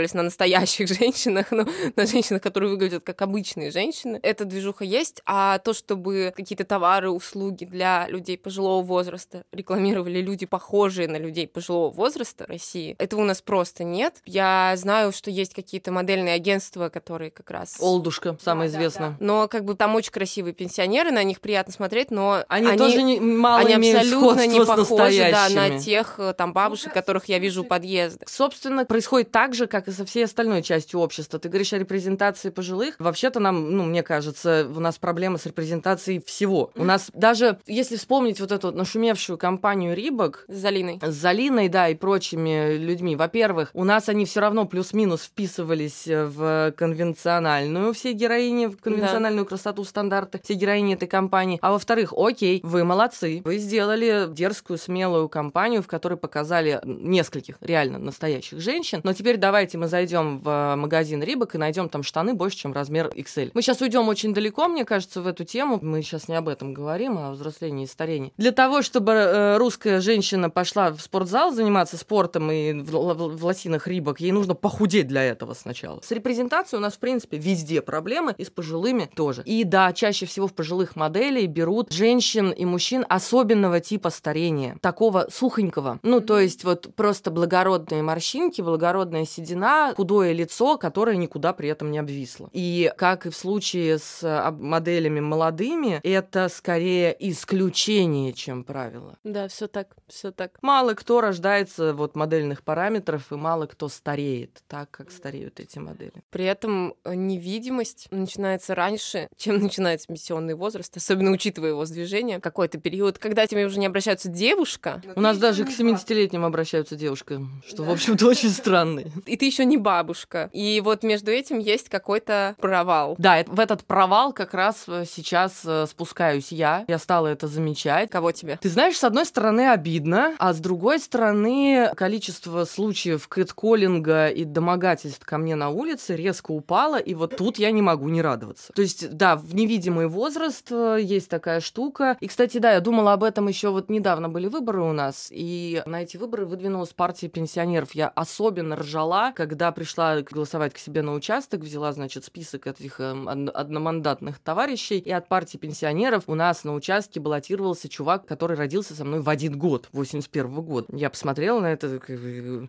демонстрировались 0.00 0.14
на 0.14 0.22
настоящих 0.22 0.88
женщинах, 0.98 1.46
ну, 1.50 1.66
на 1.96 2.06
женщинах, 2.06 2.42
которые 2.42 2.70
выглядят 2.70 3.04
как 3.04 3.22
обычные 3.22 3.70
женщины. 3.70 4.18
Эта 4.22 4.44
движуха 4.44 4.84
есть, 4.84 5.22
а 5.26 5.58
то, 5.58 5.72
чтобы 5.72 6.32
какие-то 6.36 6.64
товары, 6.64 7.10
услуги 7.10 7.64
для 7.64 8.06
людей 8.08 8.38
пожилого 8.38 8.82
возраста 8.82 9.44
рекламировали 9.52 10.20
люди, 10.20 10.46
похожие 10.46 11.08
на 11.08 11.16
людей 11.16 11.46
пожилого 11.46 11.90
возраста 11.90 12.46
России, 12.46 12.94
этого 12.98 13.20
у 13.20 13.24
нас 13.24 13.42
просто 13.42 13.84
нет. 13.84 14.20
Я 14.24 14.74
знаю, 14.76 15.12
что 15.12 15.30
есть 15.30 15.54
какие-то 15.54 15.92
модельные 15.92 16.34
агентства, 16.34 16.88
которые 16.88 17.30
как 17.30 17.50
раз... 17.50 17.76
Олдушка, 17.80 18.36
самое 18.42 18.70
да, 18.70 18.76
известное. 18.76 19.10
Да, 19.10 19.16
да. 19.18 19.24
Но 19.24 19.48
как 19.48 19.64
бы 19.64 19.74
там 19.74 19.94
очень 19.94 20.12
красивые 20.12 20.54
пенсионеры, 20.54 21.10
на 21.10 21.22
них 21.22 21.40
приятно 21.40 21.72
смотреть, 21.72 22.10
но 22.10 22.44
они, 22.48 22.68
они 22.68 22.78
тоже 22.78 23.02
не, 23.02 23.20
мало 23.20 23.60
они 23.60 23.92
абсолютно 23.92 24.46
не 24.46 24.64
похожи 24.64 25.30
да, 25.30 25.48
на 25.50 25.78
тех 25.78 26.14
э, 26.18 26.34
там 26.36 26.52
бабушек, 26.52 26.92
которых 26.92 27.26
я 27.26 27.38
вижу 27.38 27.62
у 27.62 27.64
подъезда. 27.64 28.26
Собственно, 28.28 28.84
происходит 28.84 29.30
так 29.30 29.54
же, 29.54 29.66
как 29.66 29.88
и 29.90 29.92
со 29.92 30.04
всей 30.04 30.24
остальной 30.24 30.62
частью 30.62 31.00
общества. 31.00 31.38
Ты 31.38 31.48
говоришь 31.48 31.72
о 31.72 31.78
репрезентации 31.78 32.50
пожилых. 32.50 32.96
Вообще-то 32.98 33.40
нам, 33.40 33.76
ну, 33.76 33.84
мне 33.84 34.02
кажется, 34.02 34.66
у 34.74 34.80
нас 34.80 34.98
проблема 34.98 35.38
с 35.38 35.46
репрезентацией 35.46 36.22
всего. 36.24 36.70
У 36.74 36.84
нас 36.84 37.10
даже, 37.12 37.58
если 37.66 37.96
вспомнить 37.96 38.40
вот 38.40 38.52
эту 38.52 38.68
вот 38.68 38.76
нашумевшую 38.76 39.36
компанию 39.36 39.94
Рибок 39.94 40.44
с 40.48 40.56
Залиной. 40.56 41.00
С 41.02 41.14
Залиной, 41.14 41.68
да, 41.68 41.88
и 41.88 41.94
прочими 41.94 42.76
людьми. 42.76 43.16
Во-первых, 43.16 43.70
у 43.74 43.84
нас 43.84 44.08
они 44.08 44.24
все 44.24 44.40
равно 44.40 44.64
плюс-минус 44.64 45.22
вписывались 45.22 46.04
в 46.06 46.72
конвенциональную 46.76 47.92
все 47.92 48.12
героини, 48.12 48.66
в 48.66 48.76
конвенциональную 48.78 49.44
да. 49.44 49.48
красоту, 49.48 49.84
стандарты, 49.84 50.40
все 50.42 50.54
героини 50.54 50.94
этой 50.94 51.08
компании. 51.08 51.58
А 51.60 51.72
во-вторых, 51.72 52.14
окей, 52.16 52.60
вы 52.62 52.84
молодцы. 52.84 53.42
Вы 53.44 53.58
сделали 53.58 54.26
дерзкую, 54.32 54.78
смелую 54.78 55.28
компанию, 55.28 55.82
в 55.82 55.86
которой 55.86 56.16
показали 56.16 56.80
нескольких 56.84 57.56
реально 57.60 57.98
настоящих 57.98 58.60
женщин. 58.60 59.00
Но 59.02 59.12
теперь 59.12 59.36
давайте 59.36 59.78
мы 59.80 59.88
зайдем 59.88 60.38
в 60.38 60.74
магазин 60.76 61.22
Рибок 61.22 61.54
и 61.54 61.58
найдем 61.58 61.88
там 61.88 62.02
штаны 62.02 62.34
больше, 62.34 62.58
чем 62.58 62.74
размер 62.74 63.08
XL. 63.08 63.50
Мы 63.54 63.62
сейчас 63.62 63.80
уйдем 63.80 64.08
очень 64.08 64.34
далеко, 64.34 64.68
мне 64.68 64.84
кажется, 64.84 65.22
в 65.22 65.26
эту 65.26 65.44
тему. 65.44 65.78
Мы 65.80 66.02
сейчас 66.02 66.28
не 66.28 66.34
об 66.34 66.48
этом 66.48 66.74
говорим, 66.74 67.16
а 67.16 67.30
о 67.30 67.32
взрослении 67.32 67.84
и 67.84 67.86
старении. 67.86 68.32
Для 68.36 68.52
того, 68.52 68.82
чтобы 68.82 69.12
э, 69.12 69.56
русская 69.56 70.00
женщина 70.02 70.50
пошла 70.50 70.90
в 70.90 71.00
спортзал 71.00 71.52
заниматься 71.52 71.96
спортом 71.96 72.50
и 72.50 72.74
в, 72.74 72.90
в, 72.90 73.36
в 73.38 73.44
лосинах 73.44 73.86
Рибок, 73.86 74.20
ей 74.20 74.32
нужно 74.32 74.54
похудеть 74.54 75.08
для 75.08 75.24
этого 75.24 75.54
сначала. 75.54 76.00
С 76.02 76.10
репрезентацией 76.10 76.78
у 76.78 76.82
нас, 76.82 76.94
в 76.94 76.98
принципе, 76.98 77.38
везде 77.38 77.80
проблемы, 77.80 78.34
и 78.36 78.44
с 78.44 78.50
пожилыми 78.50 79.08
тоже. 79.14 79.42
И 79.46 79.64
да, 79.64 79.94
чаще 79.94 80.26
всего 80.26 80.46
в 80.46 80.52
пожилых 80.52 80.94
моделей 80.94 81.46
берут 81.46 81.90
женщин 81.90 82.50
и 82.50 82.66
мужчин 82.66 83.06
особенного 83.08 83.80
типа 83.80 84.10
старения, 84.10 84.76
такого 84.82 85.28
сухонького. 85.32 86.00
Ну, 86.02 86.20
то 86.20 86.38
есть 86.38 86.64
вот 86.64 86.94
просто 86.94 87.30
благородные 87.30 88.02
морщинки, 88.02 88.60
благородная 88.60 89.24
седина, 89.24 89.69
худое 89.96 90.32
лицо, 90.32 90.78
которое 90.78 91.16
никуда 91.16 91.52
при 91.52 91.68
этом 91.68 91.90
не 91.90 91.98
обвисло. 91.98 92.50
И 92.52 92.92
как 92.96 93.26
и 93.26 93.30
в 93.30 93.36
случае 93.36 93.98
с 93.98 94.20
а, 94.22 94.50
моделями 94.50 95.20
молодыми, 95.20 96.00
это 96.02 96.48
скорее 96.48 97.16
исключение, 97.18 98.32
чем 98.32 98.64
правило. 98.64 99.18
Да, 99.24 99.48
все 99.48 99.68
так, 99.68 99.94
все 100.08 100.32
так. 100.32 100.58
Мало 100.62 100.94
кто 100.94 101.20
рождается 101.20 101.94
вот 101.94 102.16
модельных 102.16 102.62
параметров, 102.62 103.30
и 103.32 103.34
мало 103.34 103.66
кто 103.66 103.88
стареет 103.88 104.62
так, 104.66 104.90
как 104.90 105.10
стареют 105.10 105.60
эти 105.60 105.78
модели. 105.78 106.22
При 106.30 106.44
этом 106.44 106.94
э, 107.04 107.14
невидимость 107.14 108.08
начинается 108.10 108.74
раньше, 108.74 109.28
чем 109.36 109.58
начинается 109.58 110.06
пенсионный 110.08 110.54
возраст, 110.54 110.96
особенно 110.96 111.30
учитывая 111.30 111.70
его 111.70 111.84
движение. 111.84 112.40
Какой-то 112.40 112.78
период, 112.78 113.18
когда 113.18 113.46
тебе 113.46 113.66
уже 113.66 113.78
не 113.78 113.86
обращаются 113.86 114.28
девушка. 114.28 115.02
У 115.16 115.20
нас 115.20 115.38
даже 115.38 115.64
к 115.64 115.68
70-летним 115.68 116.44
обращаются 116.44 116.96
девушка, 116.96 117.42
что, 117.66 117.84
в 117.84 117.90
общем-то, 117.90 118.26
очень 118.26 118.50
странно. 118.50 119.04
И 119.26 119.36
ты 119.36 119.44
еще 119.46 119.59
не 119.64 119.76
бабушка. 119.76 120.50
И 120.52 120.80
вот 120.84 121.02
между 121.02 121.30
этим 121.30 121.58
есть 121.58 121.88
какой-то 121.88 122.56
провал. 122.60 123.14
Да, 123.18 123.44
в 123.46 123.60
этот 123.60 123.84
провал 123.84 124.32
как 124.32 124.54
раз 124.54 124.84
э, 124.88 125.04
сейчас 125.06 125.62
э, 125.64 125.86
спускаюсь 125.88 126.52
я. 126.52 126.84
Я 126.88 126.98
стала 126.98 127.28
это 127.28 127.46
замечать. 127.46 128.10
Кого 128.10 128.32
тебе? 128.32 128.58
Ты 128.60 128.68
знаешь, 128.68 128.96
с 128.96 129.04
одной 129.04 129.26
стороны, 129.26 129.70
обидно, 129.70 130.34
а 130.38 130.52
с 130.52 130.58
другой 130.58 130.98
стороны, 130.98 131.90
количество 131.96 132.64
случаев 132.64 133.28
кэтколлинга 133.28 134.28
и 134.28 134.44
домогательств 134.44 135.24
ко 135.24 135.38
мне 135.38 135.54
на 135.54 135.70
улице 135.70 136.16
резко 136.16 136.50
упало, 136.52 136.98
и 136.98 137.14
вот 137.14 137.36
тут 137.36 137.58
я 137.58 137.70
не 137.70 137.82
могу 137.82 138.08
не 138.08 138.22
радоваться. 138.22 138.72
То 138.72 138.82
есть, 138.82 139.16
да, 139.16 139.36
в 139.36 139.54
невидимый 139.54 140.08
возраст 140.08 140.66
э, 140.70 140.98
есть 141.00 141.28
такая 141.28 141.60
штука. 141.60 142.16
И, 142.20 142.28
кстати, 142.28 142.58
да, 142.58 142.72
я 142.72 142.80
думала 142.80 143.12
об 143.12 143.24
этом 143.24 143.48
еще 143.48 143.70
вот 143.70 143.88
недавно 143.88 144.28
были 144.28 144.48
выборы 144.48 144.82
у 144.82 144.92
нас, 144.92 145.28
и 145.30 145.82
на 145.86 146.02
эти 146.02 146.16
выборы 146.16 146.46
выдвинулась 146.46 146.92
партия 146.92 147.28
пенсионеров. 147.28 147.92
Я 147.92 148.08
особенно 148.08 148.76
ржала, 148.76 149.32
когда 149.34 149.49
пришла 149.72 150.20
голосовать 150.22 150.74
к 150.74 150.78
себе 150.78 151.02
на 151.02 151.14
участок, 151.14 151.60
взяла, 151.60 151.92
значит, 151.92 152.24
список 152.24 152.66
этих 152.66 153.00
э, 153.00 153.10
одномандатных 153.10 154.38
товарищей, 154.38 154.98
и 154.98 155.10
от 155.10 155.28
партии 155.28 155.56
пенсионеров 155.56 156.24
у 156.26 156.34
нас 156.34 156.64
на 156.64 156.74
участке 156.74 157.20
баллотировался 157.20 157.88
чувак, 157.88 158.26
который 158.26 158.56
родился 158.56 158.94
со 158.94 159.04
мной 159.04 159.20
в 159.20 159.28
один 159.28 159.58
год, 159.58 159.88
81 159.92 160.46
-го 160.46 160.62
года. 160.62 160.86
Я 160.92 161.10
посмотрела 161.10 161.60
на 161.60 161.72
это, 161.72 162.00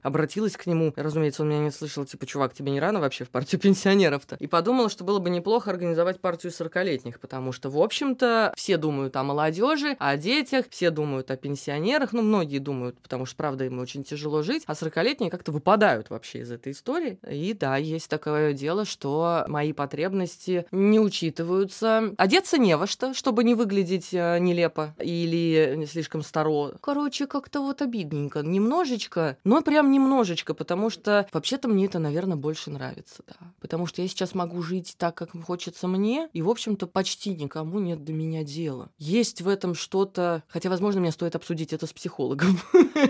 обратилась 0.03 0.57
к 0.57 0.65
нему, 0.65 0.93
разумеется, 0.95 1.43
он 1.43 1.49
меня 1.49 1.59
не 1.59 1.71
слышал, 1.71 2.05
типа, 2.05 2.25
чувак, 2.25 2.53
тебе 2.53 2.71
не 2.71 2.79
рано 2.79 2.99
вообще 2.99 3.25
в 3.25 3.29
партию 3.29 3.59
пенсионеров-то? 3.61 4.35
И 4.39 4.47
подумала, 4.47 4.89
что 4.89 5.03
было 5.03 5.19
бы 5.19 5.29
неплохо 5.29 5.71
организовать 5.71 6.19
партию 6.19 6.51
40-летних, 6.51 7.19
потому 7.19 7.51
что, 7.51 7.69
в 7.69 7.77
общем-то, 7.77 8.53
все 8.55 8.77
думают 8.77 9.15
о 9.15 9.23
молодежи, 9.23 9.95
о 9.99 10.17
детях, 10.17 10.65
все 10.69 10.89
думают 10.91 11.31
о 11.31 11.37
пенсионерах, 11.37 12.13
ну, 12.13 12.21
многие 12.21 12.59
думают, 12.59 12.99
потому 13.01 13.25
что, 13.25 13.35
правда, 13.35 13.65
им 13.65 13.79
очень 13.79 14.03
тяжело 14.03 14.41
жить, 14.41 14.63
а 14.67 14.73
40-летние 14.73 15.31
как-то 15.31 15.51
выпадают 15.51 16.09
вообще 16.09 16.39
из 16.39 16.51
этой 16.51 16.60
этой 16.61 16.71
истории. 16.71 17.19
И 17.29 17.53
да, 17.53 17.77
есть 17.77 18.09
такое 18.09 18.53
дело, 18.53 18.85
что 18.85 19.43
мои 19.47 19.73
потребности 19.73 20.65
не 20.71 20.99
учитываются. 20.99 22.13
Одеться 22.17 22.57
не 22.57 22.77
во 22.77 22.87
что, 22.87 23.13
чтобы 23.13 23.43
не 23.43 23.55
выглядеть 23.55 24.13
э, 24.13 24.37
нелепо 24.39 24.95
или 24.99 25.85
слишком 25.89 26.21
старо. 26.21 26.73
Короче, 26.81 27.27
как-то 27.27 27.61
вот 27.61 27.81
обидненько. 27.81 28.41
Немножечко, 28.41 29.37
но 29.43 29.61
прям 29.61 29.91
немножечко, 29.91 30.53
потому 30.53 30.89
что 30.89 31.27
вообще-то 31.33 31.67
мне 31.67 31.85
это, 31.85 31.99
наверное, 31.99 32.37
больше 32.37 32.69
нравится, 32.69 33.23
да. 33.27 33.33
Потому 33.59 33.85
что 33.87 34.01
я 34.01 34.07
сейчас 34.07 34.35
могу 34.35 34.61
жить 34.61 34.95
так, 34.97 35.15
как 35.15 35.31
хочется 35.43 35.87
мне, 35.87 36.29
и, 36.33 36.41
в 36.41 36.49
общем-то, 36.49 36.87
почти 36.87 37.35
никому 37.35 37.79
нет 37.79 38.03
до 38.03 38.13
меня 38.13 38.43
дела. 38.43 38.89
Есть 38.97 39.41
в 39.41 39.47
этом 39.47 39.73
что-то, 39.73 40.43
хотя, 40.47 40.69
возможно, 40.69 41.01
мне 41.01 41.11
стоит 41.11 41.35
обсудить 41.35 41.73
это 41.73 41.87
с 41.87 41.93
психологом. 41.93 42.59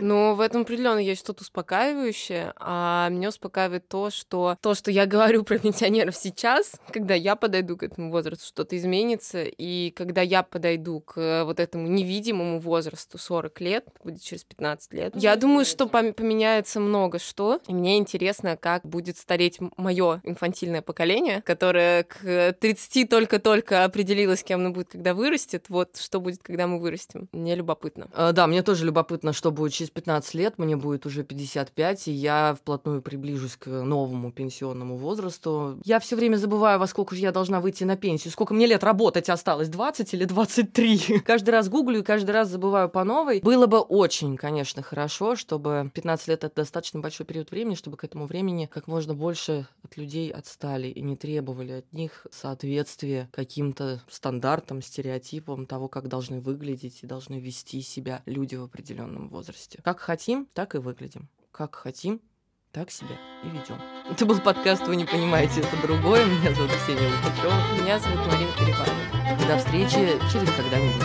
Но 0.01 0.35
в 0.35 0.39
этом 0.39 0.61
определенно 0.61 0.99
есть 0.99 1.21
что-то 1.21 1.41
успокаивающее, 1.41 2.53
а 2.57 3.09
меня 3.09 3.31
успокаивает 3.41 3.88
то, 3.88 4.12
что 4.12 4.56
то, 4.62 4.75
что 4.75 4.91
я 4.91 5.08
говорю 5.08 5.43
про 5.43 5.58
пенсионеров 5.58 6.15
сейчас, 6.15 6.75
когда 6.91 7.15
я 7.15 7.36
подойду 7.36 7.75
к 7.75 7.82
этому 7.82 8.12
возрасту, 8.12 8.45
что-то 8.45 8.77
изменится, 8.77 9.43
и 9.43 9.89
когда 9.91 10.21
я 10.21 10.43
подойду 10.43 10.99
к 10.99 11.43
вот 11.43 11.60
этому 11.60 11.88
невидимому 11.88 12.60
возрасту 12.60 13.17
40 13.17 13.62
лет, 13.62 13.88
будет 14.04 14.21
через 14.21 14.43
15 14.43 14.93
лет, 14.93 15.13
я 15.15 15.36
думаю, 15.36 15.65
что 15.65 15.88
поменяется 15.88 16.80
много 16.80 17.17
что, 17.17 17.60
и 17.67 17.73
мне 17.73 17.97
интересно, 17.97 18.58
как 18.58 18.86
будет 18.86 19.17
стареть 19.17 19.58
мое 19.75 20.21
инфантильное 20.23 20.84
поколение, 20.84 21.41
которое 21.41 22.04
к 22.04 22.56
30 22.60 23.10
только-только 23.10 23.84
определилось, 23.84 24.43
кем 24.43 24.60
оно 24.60 24.69
будет, 24.69 24.89
когда 24.89 25.15
вырастет, 25.15 25.65
вот 25.69 25.97
что 25.97 26.19
будет, 26.19 26.43
когда 26.43 26.67
мы 26.67 26.80
вырастем. 26.80 27.27
Мне 27.32 27.56
любопытно. 27.56 28.08
А, 28.13 28.34
да, 28.34 28.45
мне 28.45 28.62
тоже 28.62 28.86
любопытно, 28.86 29.34
что 29.34 29.49
будет 29.49 29.73
через 29.73 29.89
15 29.89 30.34
лет, 30.36 30.60
мне 30.60 30.75
будет 30.75 31.08
уже 31.08 31.23
55, 31.23 32.08
и 32.08 32.12
я 32.12 32.56
вплотную 32.60 33.01
приближусь 33.31 33.55
к 33.55 33.67
новому 33.67 34.31
пенсионному 34.31 34.97
возрасту. 34.97 35.79
Я 35.85 35.99
все 35.99 36.15
время 36.15 36.35
забываю, 36.35 36.79
во 36.79 36.87
сколько 36.87 37.15
же 37.15 37.21
я 37.21 37.31
должна 37.31 37.61
выйти 37.61 37.85
на 37.85 37.95
пенсию, 37.95 38.31
сколько 38.31 38.53
мне 38.53 38.65
лет 38.65 38.83
работать 38.83 39.29
осталось, 39.29 39.69
20 39.69 40.13
или 40.13 40.25
23. 40.25 41.19
Каждый 41.25 41.51
раз 41.51 41.69
гуглю 41.69 41.99
и 41.99 42.03
каждый 42.03 42.31
раз 42.31 42.49
забываю 42.49 42.89
по 42.89 43.03
новой. 43.03 43.39
Было 43.39 43.67
бы 43.67 43.79
очень, 43.79 44.35
конечно, 44.35 44.81
хорошо, 44.81 45.35
чтобы 45.35 45.89
15 45.93 46.27
лет— 46.27 46.43
это 46.43 46.55
достаточно 46.55 46.99
большой 46.99 47.25
период 47.25 47.51
времени, 47.51 47.75
чтобы 47.75 47.97
к 47.97 48.03
этому 48.03 48.25
времени 48.25 48.69
как 48.71 48.87
можно 48.87 49.13
больше 49.13 49.67
от 49.83 49.97
людей 49.97 50.29
отстали 50.29 50.87
и 50.87 51.01
не 51.01 51.15
требовали 51.15 51.71
от 51.71 51.93
них 51.93 52.27
соответствия 52.31 53.29
каким-то 53.31 54.01
стандартам, 54.09 54.81
стереотипам 54.81 55.65
того, 55.65 55.87
как 55.87 56.07
должны 56.07 56.41
выглядеть 56.41 57.03
и 57.03 57.07
должны 57.07 57.39
вести 57.39 57.81
себя 57.81 58.23
люди 58.25 58.55
в 58.55 58.63
определенном 58.63 59.29
возрасте. 59.29 59.79
Как 59.83 59.99
хотим, 59.99 60.47
так 60.53 60.75
и 60.75 60.79
выглядим. 60.79 61.29
Как 61.51 61.75
хотим, 61.75 62.21
так 62.71 62.89
себя 62.89 63.17
и 63.43 63.47
ведем. 63.49 63.81
Это 64.10 64.25
был 64.25 64.39
подкаст 64.39 64.88
«Вы 64.88 64.95
не 64.95 65.03
понимаете, 65.03 65.60
это 65.60 65.75
другое». 65.86 66.25
Меня 66.25 66.53
зовут 66.53 66.71
Ксения 66.71 67.10
Лукачева. 67.10 67.81
Меня 67.81 67.99
зовут 67.99 68.19
Марина 68.27 68.51
Перебарова. 68.57 69.47
До 69.47 69.57
встречи 69.57 70.17
через 70.31 70.49
когда-нибудь. 70.55 71.03